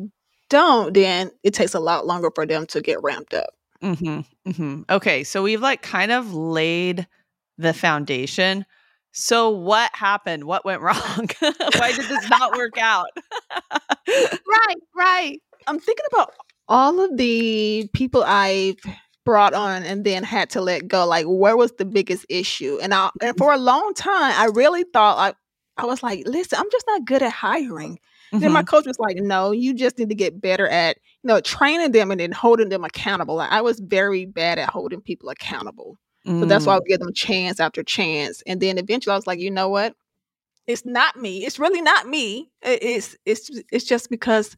[0.49, 3.51] don't, then it takes a lot longer for them to get ramped up.
[3.83, 4.83] Mm-hmm, mm-hmm.
[4.89, 7.09] Okay, so we've like kind of laid
[7.59, 8.65] the foundation.
[9.13, 10.45] So what happened?
[10.45, 11.29] What went wrong?
[11.41, 13.09] Why did this not work out?
[14.09, 15.39] right, right.
[15.67, 16.33] I'm thinking about
[16.69, 18.77] all of the people I've
[19.25, 22.93] brought on and then had to let go like where was the biggest issue and
[22.93, 26.71] I and for a long time I really thought I I was like listen I'm
[26.73, 28.41] just not good at hiring mm-hmm.
[28.41, 28.67] then my mm-hmm.
[28.67, 32.11] coach was like no you just need to get better at you know training them
[32.11, 36.41] and then holding them accountable like, I was very bad at holding people accountable mm.
[36.41, 39.27] so that's why I would give them chance after chance and then eventually I was
[39.27, 39.95] like you know what
[40.67, 44.57] it's not me it's really not me it's it's it's just because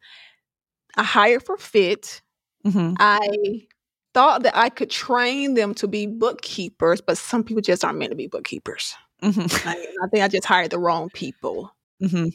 [0.96, 2.22] I hired for fit
[2.66, 2.94] mm-hmm.
[2.98, 3.66] I
[4.14, 8.12] thought that I could train them to be bookkeepers, but some people just aren't meant
[8.12, 8.94] to be bookkeepers.
[9.22, 9.68] Mm-hmm.
[9.68, 9.72] I,
[10.03, 11.74] I, think I just hired the wrong people.
[12.03, 12.29] Mm-hmm.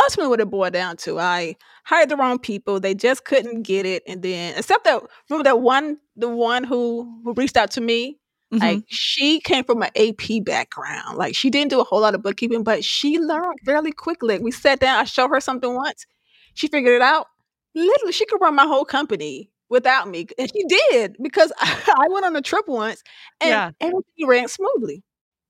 [0.00, 2.78] Ultimately, what it boiled down to, I hired the wrong people.
[2.78, 7.20] They just couldn't get it, and then except that remember that one, the one who
[7.24, 8.18] who reached out to me,
[8.52, 8.64] mm-hmm.
[8.64, 11.16] like she came from an AP background.
[11.16, 14.38] Like she didn't do a whole lot of bookkeeping, but she learned fairly quickly.
[14.38, 16.06] We sat down, I showed her something once,
[16.54, 17.26] she figured it out.
[17.74, 20.26] Literally, she could run my whole company without me.
[20.38, 23.02] And she did because I went on a trip once
[23.40, 23.70] and yeah.
[23.80, 25.04] everything ran smoothly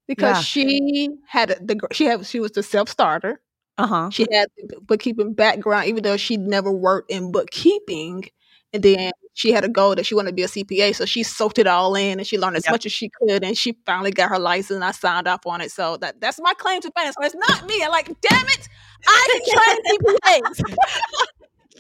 [0.07, 0.43] because yeah.
[0.43, 3.41] she had the she had she was the self starter.
[3.77, 4.11] Uh-huh.
[4.11, 8.25] She had the bookkeeping background, even though she'd never worked in bookkeeping.
[8.73, 10.97] And then she had a goal that she wanted to be a CPA.
[10.97, 12.73] So she soaked it all in and she learned as yep.
[12.73, 13.45] much as she could.
[13.45, 15.71] And she finally got her license and I signed off on it.
[15.71, 17.13] So that, that's my claim to fame.
[17.13, 17.81] So it's not me.
[17.85, 18.69] I'm like, damn it,
[19.07, 20.79] I can train CPAs.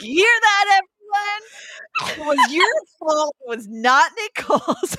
[0.01, 2.21] Hear that, everyone?
[2.21, 3.35] it was your fault.
[3.41, 4.97] It was not Nicole's.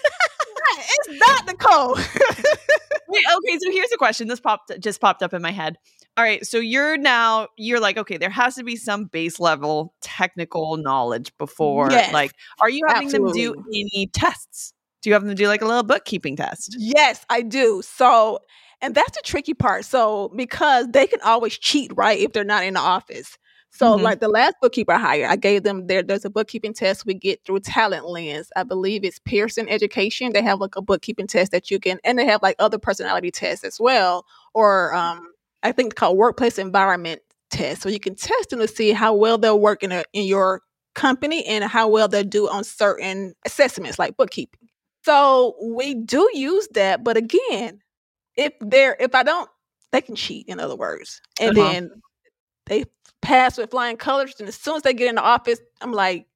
[0.80, 1.96] it's not Nicole.
[3.08, 4.28] Wait, okay, so here's a question.
[4.28, 5.78] This popped just popped up in my head.
[6.20, 9.94] All right, so you're now you're like, okay, there has to be some base level
[10.02, 13.46] technical knowledge before yes, like are you having absolutely.
[13.46, 14.74] them do any tests?
[15.02, 16.76] Do you have them do like a little bookkeeping test?
[16.78, 17.82] Yes, I do.
[17.86, 18.40] So
[18.82, 19.86] and that's the tricky part.
[19.86, 23.38] So because they can always cheat, right, if they're not in the office.
[23.70, 24.04] So, mm-hmm.
[24.04, 26.04] like the last bookkeeper I hired, I gave them there.
[26.04, 28.48] There's a bookkeeping test we get through TalentLens.
[28.58, 30.34] I believe it's Pearson Education.
[30.34, 33.32] They have like a bookkeeping test that you can, and they have like other personality
[33.32, 35.22] tests as well, or um,
[35.64, 37.82] I think called workplace environment test.
[37.82, 40.62] So you can test them to see how well they'll work in a, in your
[40.96, 44.70] company and how well they'll do on certain assessments like bookkeeping.
[45.04, 47.80] So we do use that, but again,
[48.36, 49.50] if they're if I don't,
[49.92, 50.48] they can cheat.
[50.48, 51.72] In other words, and uh-huh.
[51.72, 51.92] then
[52.68, 52.86] they
[53.22, 54.36] pass with flying colors.
[54.40, 56.28] And as soon as they get in the office, I'm like,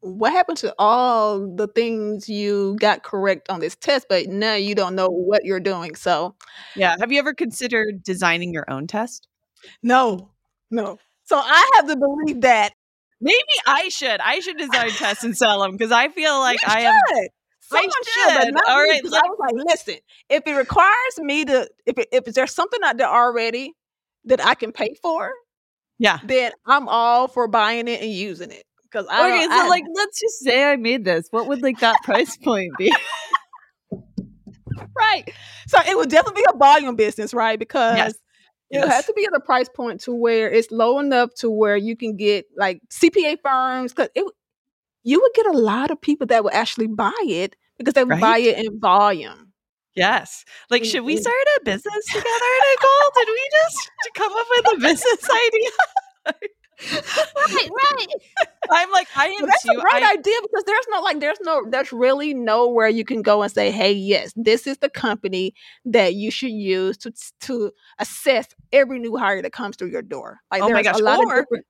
[0.00, 4.74] what happened to all the things you got correct on this test, but now you
[4.74, 5.94] don't know what you're doing?
[5.94, 6.34] So,
[6.74, 6.96] yeah.
[7.00, 9.28] Have you ever considered designing your own test?
[9.82, 10.30] No,
[10.70, 10.98] no.
[11.24, 12.72] So I have to believe that
[13.20, 14.20] maybe I should.
[14.20, 16.94] I should design tests and sell them because I feel like I am.
[17.60, 18.54] Someone I should.
[18.66, 18.98] All right.
[18.98, 19.96] I was like, listen,
[20.28, 23.74] if it requires me to, if it, if there's something out there already
[24.24, 25.30] that I can pay for,
[25.98, 28.64] yeah, then I'm all for buying it and using it.
[28.90, 31.28] Because I okay, so I, like, let's just say I made this.
[31.30, 32.92] What would like that price point be?
[34.96, 35.32] right.
[35.68, 37.58] So it would definitely be a volume business, right?
[37.58, 38.12] Because yes.
[38.70, 38.88] it yes.
[38.88, 41.96] has to be at a price point to where it's low enough to where you
[41.96, 43.92] can get like CPA firms.
[43.92, 44.24] Because it,
[45.04, 48.10] you would get a lot of people that would actually buy it because they would
[48.12, 48.20] right?
[48.20, 49.52] buy it in volume.
[49.94, 50.44] Yes.
[50.70, 51.22] Like, should we mm-hmm.
[51.22, 53.10] start a business together, Nicole?
[53.14, 55.70] Did we just come up with a business idea?
[57.36, 58.06] right, right.
[58.70, 59.72] I'm like, I am that's too.
[59.72, 63.22] a great I, idea because there's no like there's no there's really nowhere you can
[63.22, 65.54] go and say, hey, yes, this is the company
[65.84, 67.12] that you should use to
[67.42, 70.38] to assess every new hire that comes through your door.
[70.50, 71.66] Like Oh my gosh, a lot or- of different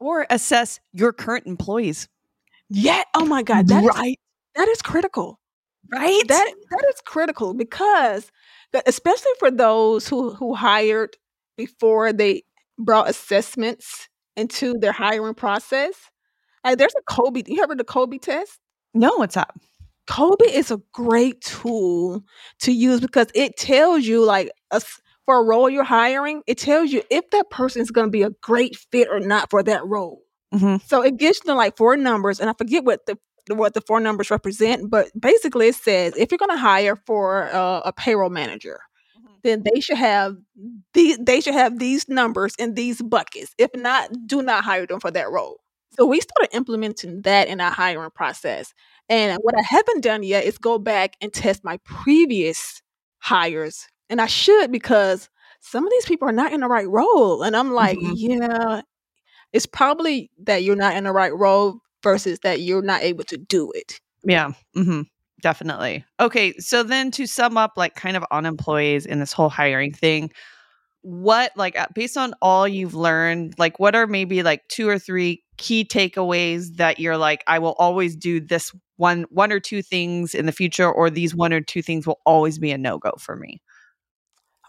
[0.00, 2.08] or assess your current employees.
[2.70, 3.02] Yeah.
[3.14, 3.68] Oh my God.
[3.68, 4.18] That is right.
[4.54, 5.40] that is critical.
[5.90, 6.22] Right.
[6.28, 8.30] That that is critical because
[8.72, 11.16] that- especially for those who who hired
[11.56, 12.44] before they
[12.78, 15.94] brought assessments into their hiring process.
[16.64, 17.46] Like there's a Kolbe.
[17.48, 18.58] You ever the Kolbe test?
[18.94, 19.58] no, what's up?
[20.08, 22.22] Kolbe is a great tool
[22.60, 24.80] to use because it tells you like a
[25.26, 28.22] for a role you're hiring, it tells you if that person is going to be
[28.22, 30.22] a great fit or not for that role.
[30.54, 30.80] Mhm.
[30.88, 33.18] So it gives you like four numbers, and I forget what the
[33.50, 37.44] what the four numbers represent, but basically it says if you're going to hire for
[37.52, 38.80] uh, a payroll manager,
[39.42, 40.36] then they should have
[40.94, 43.54] these they should have these numbers in these buckets.
[43.58, 45.60] If not, do not hire them for that role.
[45.90, 48.72] So we started implementing that in our hiring process.
[49.08, 52.82] And what I haven't done yet is go back and test my previous
[53.18, 53.86] hires.
[54.10, 55.28] And I should because
[55.60, 57.42] some of these people are not in the right role.
[57.42, 58.14] And I'm like, Mhm.
[58.16, 58.82] yeah,
[59.52, 63.36] it's probably that you're not in the right role versus that you're not able to
[63.38, 64.00] do it.
[64.24, 64.52] Yeah.
[64.74, 65.02] hmm
[65.40, 66.04] Definitely.
[66.18, 66.52] Okay.
[66.58, 70.32] So then to sum up, like kind of on employees in this whole hiring thing,
[71.02, 74.98] what, like, uh, based on all you've learned, like, what are maybe like two or
[74.98, 79.82] three key takeaways that you're like, I will always do this one, one or two
[79.82, 82.98] things in the future, or these one or two things will always be a no
[82.98, 83.60] go for me?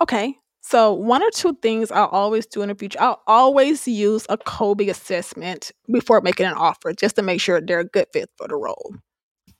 [0.01, 0.35] Okay.
[0.61, 2.99] So one or two things I'll always do in the future.
[3.01, 7.79] I'll always use a Kolbe assessment before making an offer just to make sure they're
[7.79, 8.93] a good fit for the role.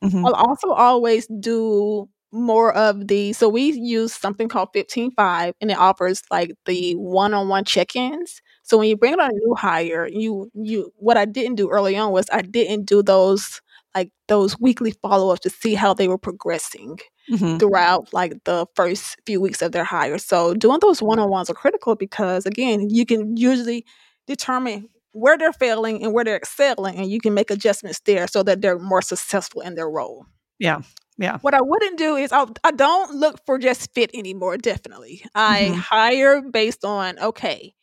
[0.04, 0.26] Mhm.
[0.26, 5.78] I'll also always do more of the so we use something called 15Five and it
[5.78, 8.42] offers like the one-on-one check-ins.
[8.64, 11.98] So when you bring on a new hire, you you what I didn't do early
[11.98, 13.62] on was I didn't do those
[13.96, 16.98] like those weekly follow-ups to see how they were progressing
[17.32, 17.60] Mhm.
[17.60, 20.18] throughout like the first few weeks of their hire.
[20.20, 23.86] So doing those one-on-ones are critical because again, you can usually
[24.28, 28.44] determine where they're failing and where they're excelling and you can make adjustments there so
[28.44, 30.26] that they're more successful in their role.
[30.60, 30.82] Yeah.
[31.20, 31.38] Yeah.
[31.40, 35.22] What I wouldn't do is I, I don't look for just fit anymore, definitely.
[35.36, 35.76] I Mhm.
[35.76, 37.76] hire based on okay,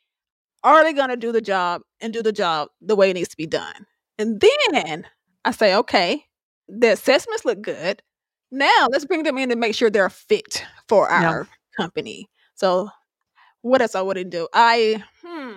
[0.64, 3.28] are they going to do the job and do the job the way it needs
[3.28, 3.86] to be done?
[4.18, 5.06] And then
[5.44, 6.24] I say, okay,
[6.66, 8.02] the assessments look good.
[8.50, 12.30] Now let's bring them in to make sure they're fit for our company.
[12.54, 12.88] So
[13.60, 14.48] what else I wouldn't do?
[14.54, 15.52] I hmm.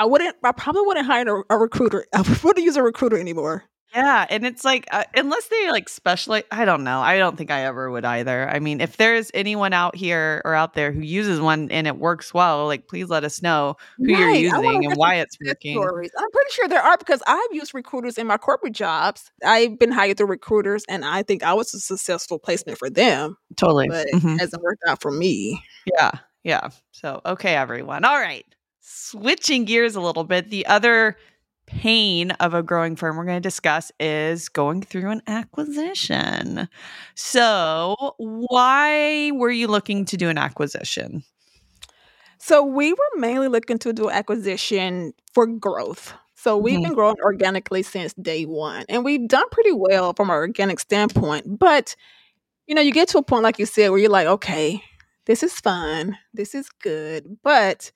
[0.00, 0.34] I wouldn't.
[0.42, 2.06] I probably wouldn't hire a, a recruiter.
[2.14, 3.64] I wouldn't use a recruiter anymore.
[3.94, 7.00] Yeah, and it's like uh, unless they like specialize, I don't know.
[7.00, 8.48] I don't think I ever would either.
[8.48, 11.96] I mean, if there's anyone out here or out there who uses one and it
[11.98, 15.36] works well, like please let us know who you're Right, wanna using and why it's
[15.44, 15.74] working.
[15.74, 16.10] stories.
[16.16, 19.30] I'm pretty sure there are because I've used recruiters in my corporate jobs.
[19.44, 23.36] I've been hired through recruiters, and I think I was a successful placement for them,
[23.56, 23.88] Totally.
[23.88, 24.36] but Mhm.
[24.36, 25.60] it hasn't worked out for me.
[25.86, 26.12] Yeah,
[26.44, 26.68] yeah.
[26.92, 28.04] So, okay, everyone.
[28.04, 28.46] All right.
[28.80, 31.16] Switching gears a little bit, the other
[31.70, 36.68] pain of a growing firm we're going to discuss is going through an acquisition.
[37.14, 41.24] So, why were you looking to do an acquisition?
[42.38, 46.14] So we were mainly looking to do acquisition for growth.
[46.34, 46.82] So we've Mhm.
[46.82, 51.58] been growing organically since day one, and we've done pretty well from an organic standpoint.
[51.58, 51.94] But
[52.66, 54.82] you know, you get to a point, like you said, where you're like, okay,
[55.26, 57.92] this is fun, this is good, but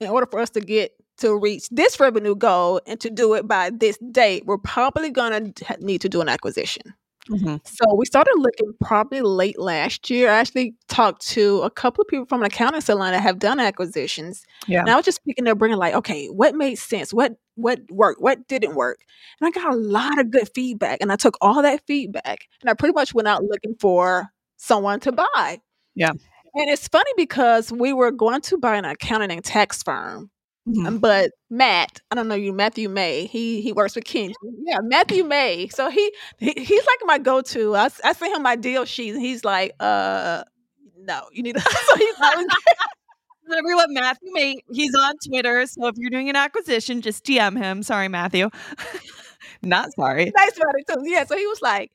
[0.00, 3.46] in order for us to get to reach this revenue goal and to do it
[3.46, 6.94] by this date, we're probably going to need to do an acquisition.
[7.28, 7.60] Mhm.
[7.64, 10.28] So we started looking probably late last year.
[10.28, 13.60] I actually talked to a couple of people from an accounting salon that have done
[13.60, 14.44] acquisitions.
[14.66, 14.80] Yeah.
[14.80, 17.14] And I was just picking their brain like, okay, what made sense?
[17.14, 18.20] What what worked?
[18.20, 19.04] What didn't work?
[19.40, 20.98] And I got a lot of good feedback.
[21.00, 24.98] And I took all that feedback and I pretty much went out looking for someone
[25.00, 25.60] to buy.
[25.94, 26.10] Yeah.
[26.10, 30.30] And it's funny because we were going to buy an accounting and tax firm.
[30.68, 30.86] Mhm.
[30.86, 33.26] Um, but Matt, I don't know you, Matthew May.
[33.26, 34.32] He he works with Ken.
[34.64, 35.68] Yeah, Matthew May.
[35.68, 37.74] So he, he he's like my go-to.
[37.74, 40.44] I, I sent him my deal sheet, and he's like, uh,
[40.98, 41.56] no, you need.
[41.56, 42.14] To, so he's
[43.58, 44.56] Everyone, Matthew May.
[44.72, 45.66] he's on Twitter.
[45.66, 47.82] So if you're doing an acquisition, just DM him.
[47.82, 48.48] Sorry, Matthew.
[49.62, 50.32] Not sorry.
[50.36, 51.02] nice about it too.
[51.04, 51.92] Yeah, so he was like,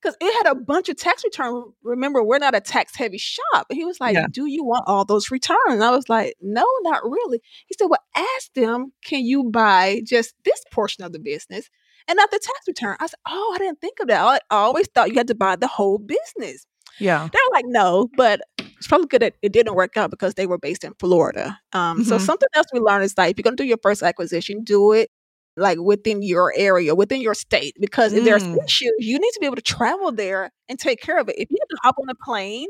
[0.00, 1.62] because it had a bunch of tax return.
[1.82, 3.66] Remember, we're not a tax-heavy shop.
[3.70, 4.26] And he was like, Yeah.
[4.30, 7.86] "Do you want all those returns?" And I was like, "No, not really." He said,
[7.88, 11.68] "Well, ask them, can you buy just this portion of the business
[12.08, 14.22] and not the tax return?" I said, "Oh, I didn't think of that.
[14.24, 16.66] I, always thought you had to buy the whole business."
[17.00, 17.28] Yeah.
[17.32, 20.58] They're like, "No," but it's probably good that it didn't work out because they were
[20.58, 21.58] based in Florida.
[21.72, 22.20] Um, So Mhm.
[22.20, 25.10] something else we learned is like, if you're gonna do your first acquisition, do it
[25.58, 29.46] like within your area, within your state, because if there's issues, you need to be
[29.46, 31.36] able to travel there and take care of it.
[31.38, 32.68] If you have to hop on a plane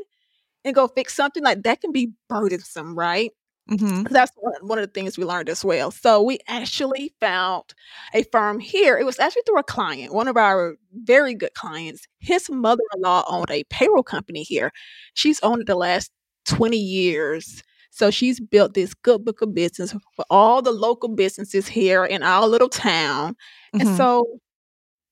[0.65, 3.31] and go fix something, like that can be burdensome, right?
[3.71, 4.09] Mhm.
[4.09, 5.91] That's one, one of the things we learned as well.
[5.91, 7.65] So we actually found
[8.13, 8.97] a firm here.
[8.97, 12.07] It was actually through a client, one of our very good clients.
[12.19, 14.71] His mother-in-law owned a payroll company here.
[15.13, 16.11] She's owned it the last
[16.45, 17.61] 20 years.
[17.91, 22.23] So she's built this good book of business for all the local businesses here in
[22.23, 23.35] our little town.
[23.79, 23.89] And Mhm.
[23.89, 24.25] so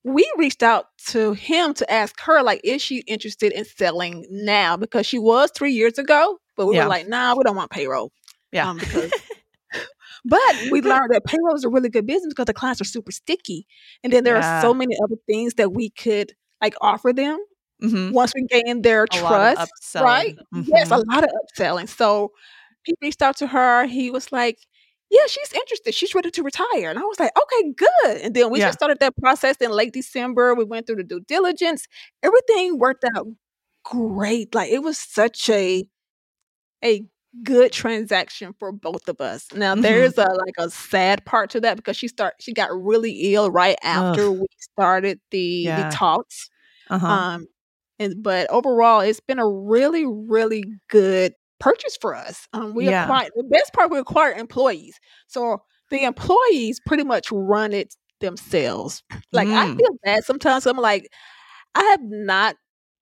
[0.03, 4.78] we reached out to him to ask her, like, is she interested in selling now?
[4.78, 6.82] Because she was three years ago, but we Yeah.
[6.82, 8.11] were like, nah, we don't want payroll.
[8.51, 8.67] Yeah.
[8.67, 9.13] Um, because
[10.25, 13.11] but we learned that payroll is a really good business because the clients are super
[13.11, 13.67] sticky.
[14.03, 17.39] And then there are so many other things that we could like offer them
[17.82, 18.11] Mhm.
[18.11, 19.73] once we gain their A lot of trust.
[19.97, 20.36] Right?
[20.36, 20.39] upselling.
[20.53, 21.07] Yes, a Mhm.
[21.11, 21.89] lot of upselling.
[21.89, 22.32] So
[22.88, 23.88] he reached out to her.
[23.88, 24.59] He was like,
[25.11, 25.93] Yeah, she's interested.
[25.95, 26.89] She's ready to retire.
[26.91, 28.17] And I was like, Okay, good.
[28.23, 28.67] And then we Yeah.
[28.67, 30.55] just started that process in late December.
[30.55, 31.88] We went through the due diligence.
[32.23, 33.27] Everything worked out
[33.85, 34.55] great.
[34.55, 35.85] Like it was such a
[36.85, 37.03] a
[37.43, 39.47] good transaction for both of us.
[39.53, 39.81] Now Mhm.
[39.83, 43.51] there's a like a sad part to that because she start she got really ill
[43.51, 44.39] right after Ugh.
[44.41, 45.77] we started the Yeah.
[45.77, 46.49] the talks.
[46.89, 47.07] Uh-huh.
[47.07, 47.47] Um
[47.99, 52.47] and but overall it's been a really really good purchase for us.
[52.53, 53.03] Um we Yeah.
[53.03, 54.99] acquired the best part we acquire employees.
[55.27, 59.03] So the employees pretty much run it themselves.
[59.33, 59.77] Like I Mm.
[59.77, 61.07] feel bad sometimes I'm like
[61.75, 62.55] I have not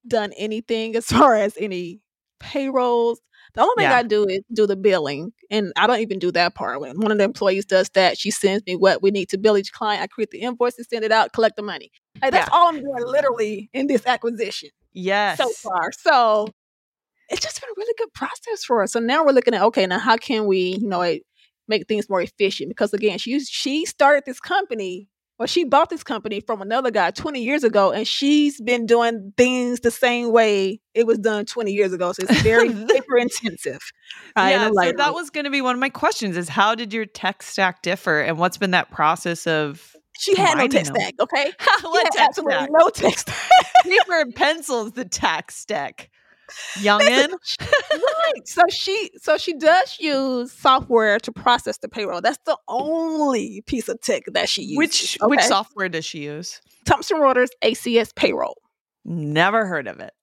[0.08, 2.02] done anything as far as any
[2.40, 3.22] payrolls.
[3.54, 3.98] The only thing Yeah.
[4.00, 6.82] I do is do the billing, and I don't even do that part.
[6.82, 9.58] When one of the employees does that, she sends me what we need to bill
[9.58, 10.04] each client.
[10.04, 11.92] I create the invoice and send it out, collect the money.
[12.22, 12.54] Like that's Yeah.
[12.54, 15.38] all I'm doing literally in this acquisition Yes.
[15.38, 15.92] so far.
[15.94, 16.50] So
[17.30, 18.92] it's just been a really good process for us.
[18.94, 21.20] So now we're looking at okay, now how can we, you know, eh,
[21.68, 22.70] make things more efficient?
[22.70, 25.10] Because again, she she started this company.
[25.38, 29.34] Well, she bought this company from another guy 20 years ago, and she's been doing
[29.36, 32.14] things the same way it was done 20 years ago.
[32.14, 33.82] So it's very paper intensive.
[34.38, 34.52] Right?
[34.52, 37.06] Yeah, so that was going to be one of my questions is how did your
[37.06, 40.96] tech stack differ and what's been that process of she had no tech them?
[40.96, 41.52] stack, okay?
[41.82, 42.70] What tech absolutely stack?
[42.72, 43.36] no tech stack.
[43.84, 46.10] Paper and pencils the tech stack.
[46.78, 47.30] Youngin.
[47.92, 48.48] right.
[48.48, 52.22] So she so she does use software to process the payroll.
[52.22, 54.78] That's the only piece of tech that she uses.
[54.78, 56.62] which which software does she use?
[56.86, 58.62] Thomson Reuters ACS payroll.
[59.04, 60.14] Never heard of it.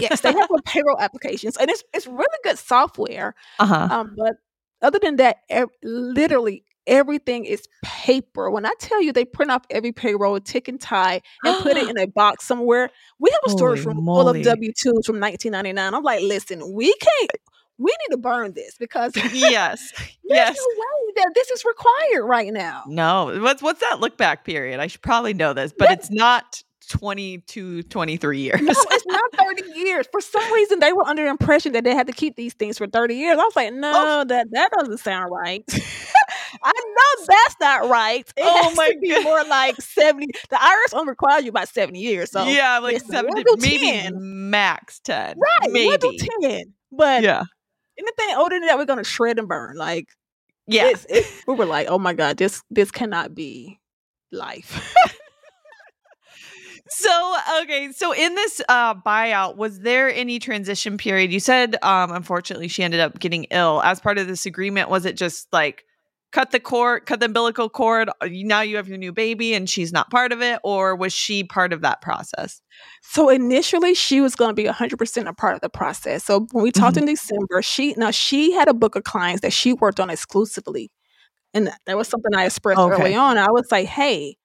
[0.00, 3.34] Yes, they have a payroll applications, and it's it's really good software.
[3.58, 3.88] uh-huh.
[3.90, 4.36] Um, but
[4.80, 5.38] other than that,
[5.82, 8.50] literally everything is paper.
[8.50, 11.88] When I tell you they print off every payroll, tick and tie, and put it
[11.90, 15.94] in a box somewhere, we have a storage room full of W twos from 1999.
[15.94, 17.30] I'm like, listen, we can't.
[17.76, 19.92] We need to burn this because yes.
[20.24, 20.56] no Yes.
[21.14, 22.82] that this is required right now.
[22.88, 23.38] No.
[23.40, 24.80] What's what's that look back period?
[24.80, 28.60] I should probably know this, but it's not 22 23 years.
[28.60, 30.06] No, it's not 30 years.
[30.10, 32.78] For some reason, they were under the impression that they had to keep these things
[32.78, 33.38] for 30 years.
[33.38, 33.76] I was like, oh.
[33.76, 35.62] no, that that doesn't sound right.
[36.62, 38.28] I know that's not right.
[38.36, 39.22] It Oh my to be God.
[39.24, 40.26] more like 70.
[40.50, 42.30] The IRS only requires you about 70 years.
[42.30, 44.50] So yeah, like listen, seven, we'll do maybe 10.
[44.50, 45.36] max 10.
[45.38, 45.86] right, Maybe.
[45.86, 46.74] we'll do 10.
[46.92, 47.42] But Yeah.
[47.98, 49.76] anything older than that, we're gonna shred and burn.
[49.76, 50.06] Like
[50.66, 50.88] Yeah.
[50.88, 53.78] it's, it, we were like, oh my God, this this cannot be
[54.32, 54.94] life.
[56.90, 61.30] So okay, so in this uh buyout, was there any transition period?
[61.32, 63.82] You said um unfortunately she ended up getting ill.
[63.82, 65.84] As part of this agreement, was it just like
[66.32, 69.68] cut the cord, cut the umbilical cord, uh, now you have your new baby and
[69.68, 72.60] she's not part of it, or was she part of that process?
[73.02, 76.24] So initially, she was going to be 100% a part of the process.
[76.24, 77.02] So when we talked Mhm.
[77.02, 80.90] in December, she now she had a book of clients that she worked on exclusively,
[81.54, 82.90] and that was something I expressed Okay.
[82.92, 83.38] early on.
[83.38, 84.36] I was like, "Hey,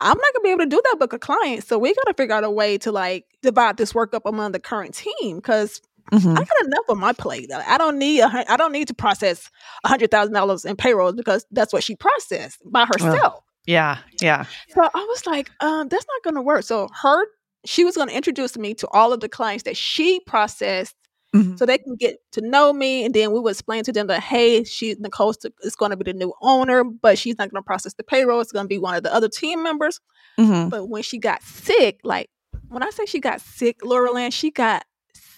[0.00, 2.14] I'm not gonna be able to do that book of clients, so we got to
[2.14, 5.80] figure out a way to like divide this work up among the current team because
[6.12, 7.50] I got enough on my plate.
[7.52, 9.50] I don't need a, I don't need to process
[9.84, 14.44] a hundred thousand dollars in payrolls because that's what she processed by herself." Yeah, yeah.
[14.70, 16.64] So I was like, um, that's not gonna work.
[16.64, 17.26] So her
[17.64, 20.96] she was gonna introduce me to all of the clients that she processed
[21.34, 21.56] Mhm.
[21.58, 24.20] so they can get to know me and then we would explain to them that
[24.20, 28.02] hey, she Nicole is gonna be the new owner, but she's not gonna process the
[28.02, 30.00] payroll, it's gonna be one of the other team members.
[30.38, 30.70] Mhm.
[30.70, 32.30] But when she got sick, like
[32.68, 34.84] when I say she got sick, Lorilyn, she got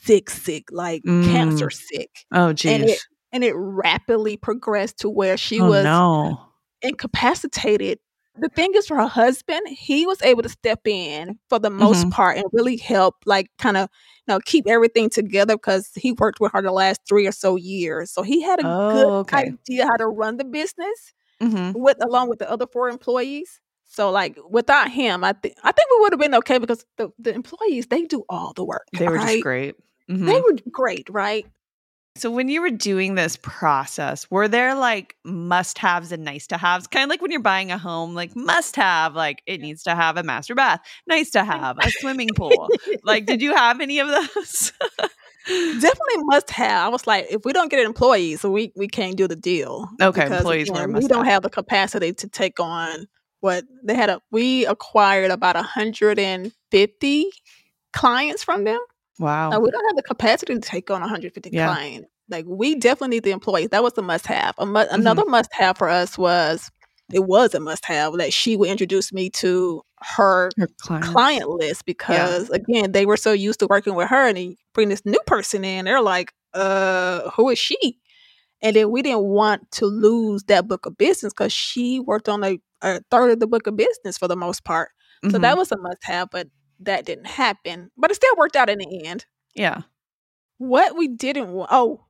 [0.03, 2.11] sick, sick, like cancer sick.
[2.33, 2.83] Oh And geez.
[2.93, 2.99] it
[3.33, 6.39] and it rapidly progressed to where she oh was no.
[6.83, 7.99] incapacitated.
[8.39, 12.07] The thing is, for her husband, he was able to step in for the most
[12.07, 12.13] Mhm.
[12.13, 13.91] part and really help, like, kind of,
[14.27, 17.57] you know, keep everything together because he worked with her the last three or so
[17.57, 18.11] years.
[18.11, 19.53] So he had a Oh, good okay.
[19.53, 21.13] idea how to run the business.
[21.43, 21.73] mm-hmm.
[21.79, 23.61] with along with the other four employees.
[23.85, 27.11] So like without him, I think I think we would have been okay because the,
[27.19, 28.87] the employees they do all the work.
[28.97, 29.27] They were right?
[29.33, 29.75] just great.
[30.13, 30.27] Mm-hmm.
[30.27, 31.47] They were great, right?
[32.15, 36.59] So when you were doing this process, were there like must haves and nice to
[36.59, 36.87] haves?
[36.87, 39.95] Kind of like when you're buying a home, like must have, like it needs to
[39.95, 42.69] have a master bath, nice to have a swimming pool.
[43.03, 44.73] like, did you have any of those?
[45.47, 46.87] Definitely must have.
[46.87, 49.89] I was like, if we don't get employees, we we can't do the deal.
[50.01, 51.35] Okay, because, employees again, we don't have.
[51.35, 53.09] have the capacity to take on
[53.41, 54.11] what they had.
[54.11, 57.31] A we acquired about 150
[57.93, 58.79] clients from them.
[59.19, 59.59] Wow.
[59.61, 61.67] we don't have the capacity to take on 150 yeah.
[61.67, 62.09] clients.
[62.29, 63.69] Like we definitely need the employees.
[63.71, 64.55] That was the must have.
[64.59, 64.95] Mu- mm-hmm.
[64.95, 66.71] Another must have for us was
[67.13, 70.69] it was a must have that she would introduce me to her, her
[71.01, 72.57] client list because yeah.
[72.57, 75.65] again they were so used to working with her and they bring this new person
[75.65, 77.99] in they're like uh who is she
[78.61, 82.45] and then we didn't want to lose that book of business because she worked on
[82.45, 84.91] a, a, third of the book of business for the most part
[85.25, 85.31] mm-hmm.
[85.31, 85.59] so that mm-hmm.
[85.59, 86.49] was a must have but
[86.85, 89.27] that didn't happen, but it still worked out in the end.
[89.55, 89.83] Yeah.
[90.59, 92.05] What we didn't want, oh,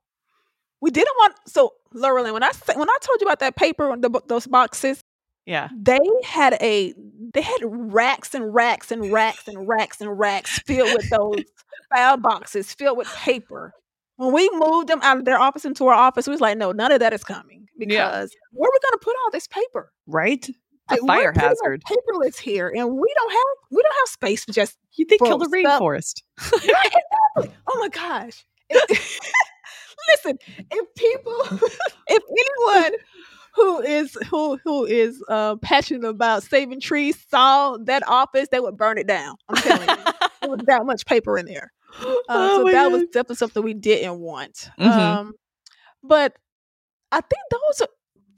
[0.80, 1.34] we didn't want.
[1.46, 5.02] So, Lorilyn, when I when I told you about that paper, the, those boxes,
[5.46, 6.92] yeah, they had a
[7.32, 11.44] they had racks and racks and racks and racks and racks filled with those
[11.90, 13.72] file boxes filled with paper.
[14.16, 16.72] When we moved them out of their office into our office, we was like, no,
[16.72, 18.38] none of that is coming because yeah.
[18.52, 19.90] where are we going to put all this paper?
[20.06, 20.46] Right
[20.90, 21.82] a fire hazard.
[21.84, 24.76] Paperless here, and we don't have we don't have space to just.
[24.94, 26.22] You think kill the rainforest?
[27.66, 28.44] oh my gosh!
[30.08, 30.38] Listen,
[30.70, 31.42] if people,
[32.08, 32.22] if
[32.78, 32.98] anyone
[33.54, 38.76] who is who who is uh, passionate about saving trees saw that office, they would
[38.76, 39.36] burn it down.
[39.48, 39.96] I'm telling you,
[40.40, 41.72] there was that much paper in there.
[42.00, 42.92] Uh, oh so that God.
[42.92, 44.70] was definitely something we didn't want.
[44.78, 44.88] Mm-hmm.
[44.88, 45.32] Um,
[46.02, 46.36] but
[47.12, 47.86] I think those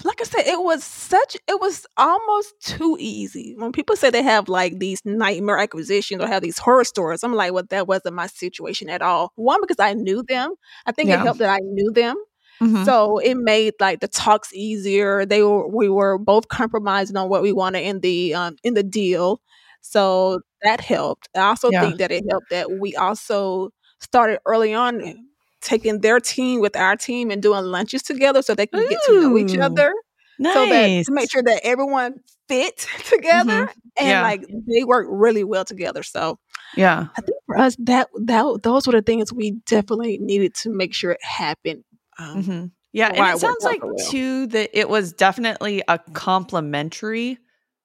[0.04, 3.54] like I said, it was such it was almost too easy.
[3.56, 7.34] When people say they have like these nightmare acquisitions or have these horror stories, I'm
[7.34, 9.32] like, well, that wasn't my situation at all.
[9.36, 10.54] One, because I knew them.
[10.86, 11.20] I think yeah.
[11.20, 12.16] it helped that I knew them.
[12.60, 12.84] Mm-hmm.
[12.84, 15.24] So it made like the talks easier.
[15.24, 18.82] They were we were both compromising on what we wanted in the um in the
[18.82, 19.40] deal.
[19.80, 21.28] So that helped.
[21.34, 21.80] I also yeah.
[21.80, 25.28] think that it helped that we also started early on
[25.64, 29.00] taking their team with our team and doing lunches together so they can Ooh, get
[29.06, 29.92] to know each other.
[30.38, 30.54] Nice.
[30.54, 33.78] So that to make sure that everyone fit together mm-hmm.
[33.96, 34.22] and yeah.
[34.22, 36.02] like they work really well together.
[36.02, 36.38] So
[36.76, 40.70] yeah, I think for us that that those were the things we definitely needed to
[40.70, 41.84] make sure it happened.
[42.18, 42.66] Um, mm-hmm.
[42.92, 43.94] Yeah, and it sounds like well.
[44.08, 47.38] too that it was definitely a complementary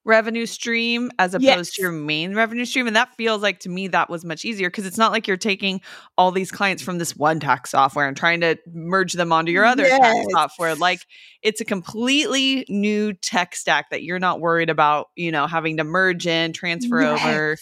[0.09, 1.73] revenue stream as opposed yes.
[1.75, 2.87] to your main revenue stream.
[2.87, 5.37] And that feels like to me that was much easier because it's not like you're
[5.37, 5.79] taking
[6.17, 9.63] all these clients from this one tax software and trying to merge them onto your
[9.63, 9.99] other yes.
[9.99, 10.75] tax software.
[10.75, 11.05] Like
[11.41, 15.85] it's a completely new tech stack that you're not worried about, you know, having to
[15.85, 17.23] merge in, transfer yes.
[17.23, 17.57] over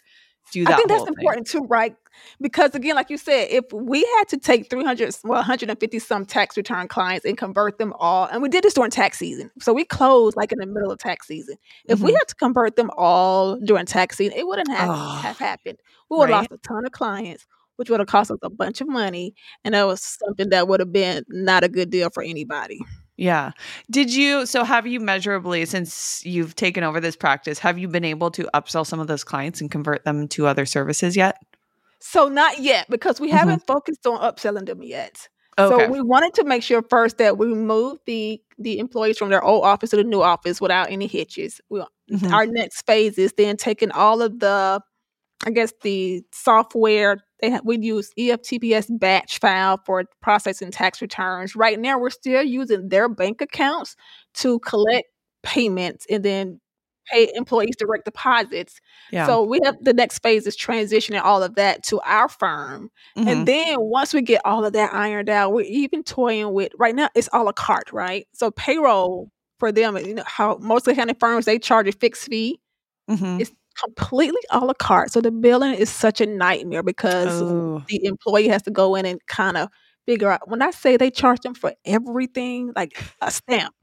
[0.52, 0.74] do that.
[0.74, 1.14] I think that's thing.
[1.18, 1.96] important too, right?
[2.42, 6.58] Because again, like you said, if we had to take 300, well, 150 some tax
[6.58, 9.52] return clients and convert them all, and we did this during tax season.
[9.60, 11.58] So we closed like in the middle of tax season.
[11.86, 12.08] If mm-hmm.
[12.08, 15.80] we had to convert them all during tax season, it wouldn't have, oh, have happened.
[16.10, 16.52] We would have right?
[16.52, 17.46] lost a ton of clients,
[17.76, 19.36] which would have cost us a bunch of money.
[19.64, 22.80] And that was something that would have been not a good deal for anybody.
[23.18, 23.52] Yeah.
[23.90, 28.06] Did you so have you measurably since you've taken over this practice, have you been
[28.06, 31.38] able to upsell some of those clients and convert them to other services yet?
[32.00, 33.38] So not yet because we mm-hmm.
[33.38, 35.28] haven't focused on upselling them yet.
[35.60, 35.86] Okay.
[35.86, 39.44] So we wanted to make sure first that we move the the employees from their
[39.44, 41.60] old office to the new office without any hitches.
[41.70, 42.32] We, mm-hmm.
[42.32, 44.82] Our next phase is then taking all of the
[45.46, 51.56] I guess the software they ha- we use EFTPS batch file for processing tax returns.
[51.56, 53.96] Right now, we're still using their bank accounts
[54.36, 55.08] to collect
[55.44, 56.60] payments and then
[57.08, 58.80] pay employees direct deposits.
[59.12, 59.26] Yeah.
[59.28, 62.92] So we have the next phase is transitioning all of that to our firm.
[63.18, 63.28] Mm-hmm.
[63.28, 66.96] And then once we get all of that ironed out, we're even toying with right
[66.96, 68.28] now it's all a la carte, right?
[68.34, 72.60] So payroll for them, you know, how most accounting firms they charge a fixed fee.
[73.10, 73.42] Mm-hmm.
[73.42, 73.52] It's
[73.84, 75.12] completely a la carte.
[75.12, 77.84] So the billing is such a nightmare because oh.
[77.88, 79.70] the employee has to go in and kind of
[80.06, 80.50] figure out.
[80.50, 83.76] When I say they charge them for everything, like a stamp,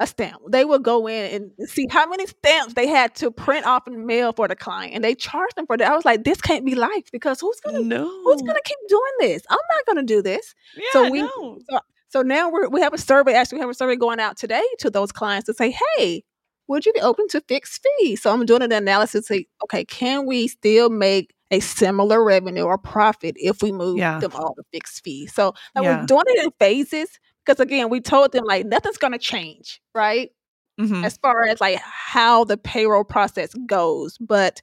[0.00, 3.66] a stamp, they will go in and see how many stamps they had to print
[3.66, 5.90] off and mail for the client, and they charge them for that.
[5.90, 8.04] I was like, this can't be life because who's gonna no.
[8.24, 9.42] who's gonna keep doing this?
[9.48, 10.54] I'm not gonna do this.
[10.76, 11.20] Yeah, so we.
[11.20, 11.80] So,
[12.10, 13.34] so now we we have a survey.
[13.34, 16.24] Actually, we have a survey going out today to those clients to say, "Hey,
[16.68, 18.22] would you be open to fixed fees?
[18.22, 19.26] So I'm doing an analysis.
[19.26, 24.18] Say, okay, can we still make a similar revenue or profit if we move yeah.
[24.18, 25.34] them all to fixed fees?
[25.34, 26.00] So like, yeah.
[26.00, 29.80] we're doing it in phases because again, we told them like nothing's going to change,
[29.94, 30.30] right?
[30.78, 31.04] mm-hmm.
[31.04, 34.62] as far as like how the payroll process goes, but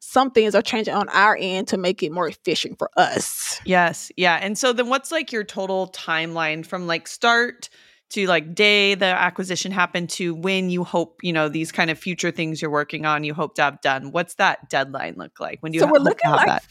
[0.00, 3.60] some things are changing on our end to make it more efficient for us.
[3.64, 4.12] Yes.
[4.16, 4.38] Yeah.
[4.40, 7.70] And so then what's like your total timeline from like start
[8.10, 11.98] to like day the acquisition happened to when you hope, you know, these kind of
[11.98, 14.12] future things you're working on, you hope to have done?
[14.12, 15.62] What's that deadline look like?
[15.62, 16.64] When do you so we're looking like, that?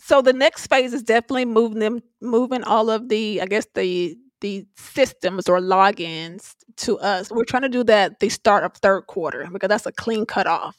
[0.00, 4.16] So the next phase is definitely moving them moving all of the I guess the
[4.40, 7.30] the systems or logins to us.
[7.30, 10.76] We're trying to do that the start of third quarter because that's a clean cutoff.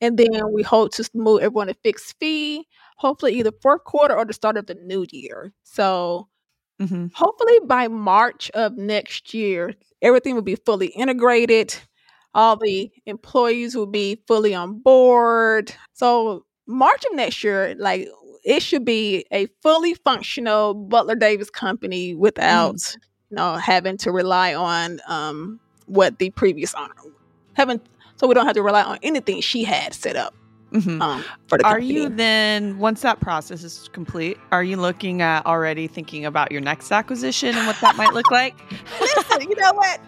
[0.00, 2.66] And then we hope to move everyone to fixed fee,
[2.96, 5.52] hopefully either fourth quarter or the start of the new year.
[5.62, 6.28] So
[6.80, 7.06] mm-hmm.
[7.14, 11.74] hopefully by March of next year, everything will be fully integrated.
[12.34, 15.74] All the employees will be fully on board.
[15.92, 18.08] So March of next year, like
[18.44, 22.96] it should be a fully functional Butler Davis company without mm.
[23.30, 26.94] you know having to rely on um, what the previous owner
[27.54, 27.80] having
[28.16, 30.34] so we don't have to rely on anything she had set up.
[30.74, 31.00] Mm-hmm.
[31.00, 31.94] Um, for the are company.
[31.94, 36.60] you then once that process is complete are you looking at already thinking about your
[36.60, 38.58] next acquisition and what that might look like
[39.00, 40.00] listen you know what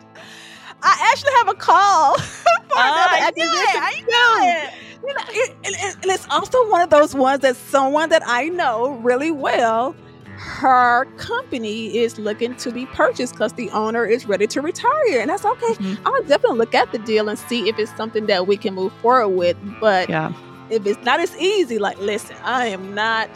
[0.82, 4.56] i actually have a call for uh, another acquisition I know it.
[4.56, 4.74] I know it
[5.06, 8.48] you know, it, and, and it's also one of those ones that someone that I
[8.48, 9.94] know really well
[10.36, 15.20] her company is looking to be purchased because the owner is ready to retire.
[15.20, 15.74] And that's okay.
[15.74, 16.06] Mm-hmm.
[16.06, 18.92] I'll definitely look at the deal and see if it's something that we can move
[19.00, 19.56] forward with.
[19.80, 20.32] But yeah.
[20.70, 23.28] If it's not as easy, like, listen, I am not,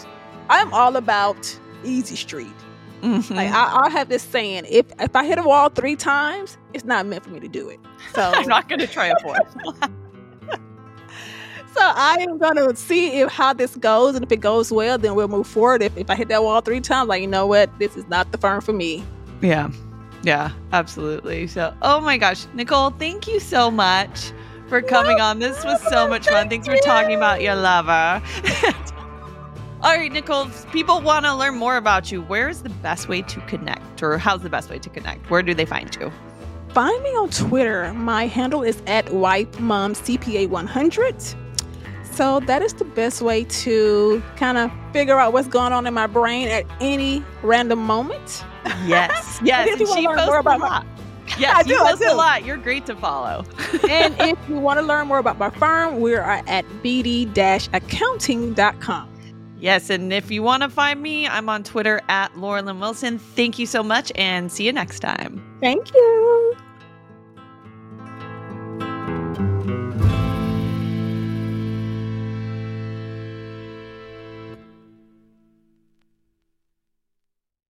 [0.49, 2.49] I'm all about easy street.
[3.03, 3.35] Mm-hmm.
[3.35, 6.85] Like I, will have this saying: if if I hit a wall three times, it's
[6.85, 7.81] not meant for me to do it.
[8.12, 9.35] So I'm not going to try it for
[11.74, 15.14] so I am gonna see if how this goes, and if it goes well, then
[15.14, 15.83] we'll move forward.
[15.83, 18.33] If, if I hit that wall three times, like you know what, this is not
[18.33, 19.03] the firm for me.
[19.41, 19.70] Yeah,
[20.22, 21.47] yeah, absolutely.
[21.47, 24.33] So, oh my gosh, Nicole, thank you so much
[24.70, 25.40] for coming on.
[25.40, 26.48] This was so much fun.
[26.48, 28.22] Thanks for talking about your lover.
[29.82, 32.22] All right, Nicole, people want to learn more about you.
[32.22, 35.28] Where is the best way to connect, or how's the best way to connect?
[35.28, 36.12] Where do they find you?
[36.72, 37.92] Find me on Twitter.
[37.94, 41.16] My handle is at Wife Mom CPA 100.
[42.12, 45.94] So that is the best way to kind of figure out what's going on in
[45.94, 48.44] my brain at any random moment.
[48.86, 49.68] Yes, yes.
[49.68, 50.60] and she posts a lot.
[50.60, 50.84] My,
[51.39, 52.45] yes, I do, you post a lot.
[52.45, 53.45] You're great to follow.
[53.89, 59.11] and if you want to learn more about my firm, we are at bd-accounting.com.
[59.61, 63.18] Yes, and if you want to find me, I'm on Twitter at Lorilyn Wilson.
[63.18, 65.45] Thank you so much and see you next time.
[65.61, 66.57] Thank you.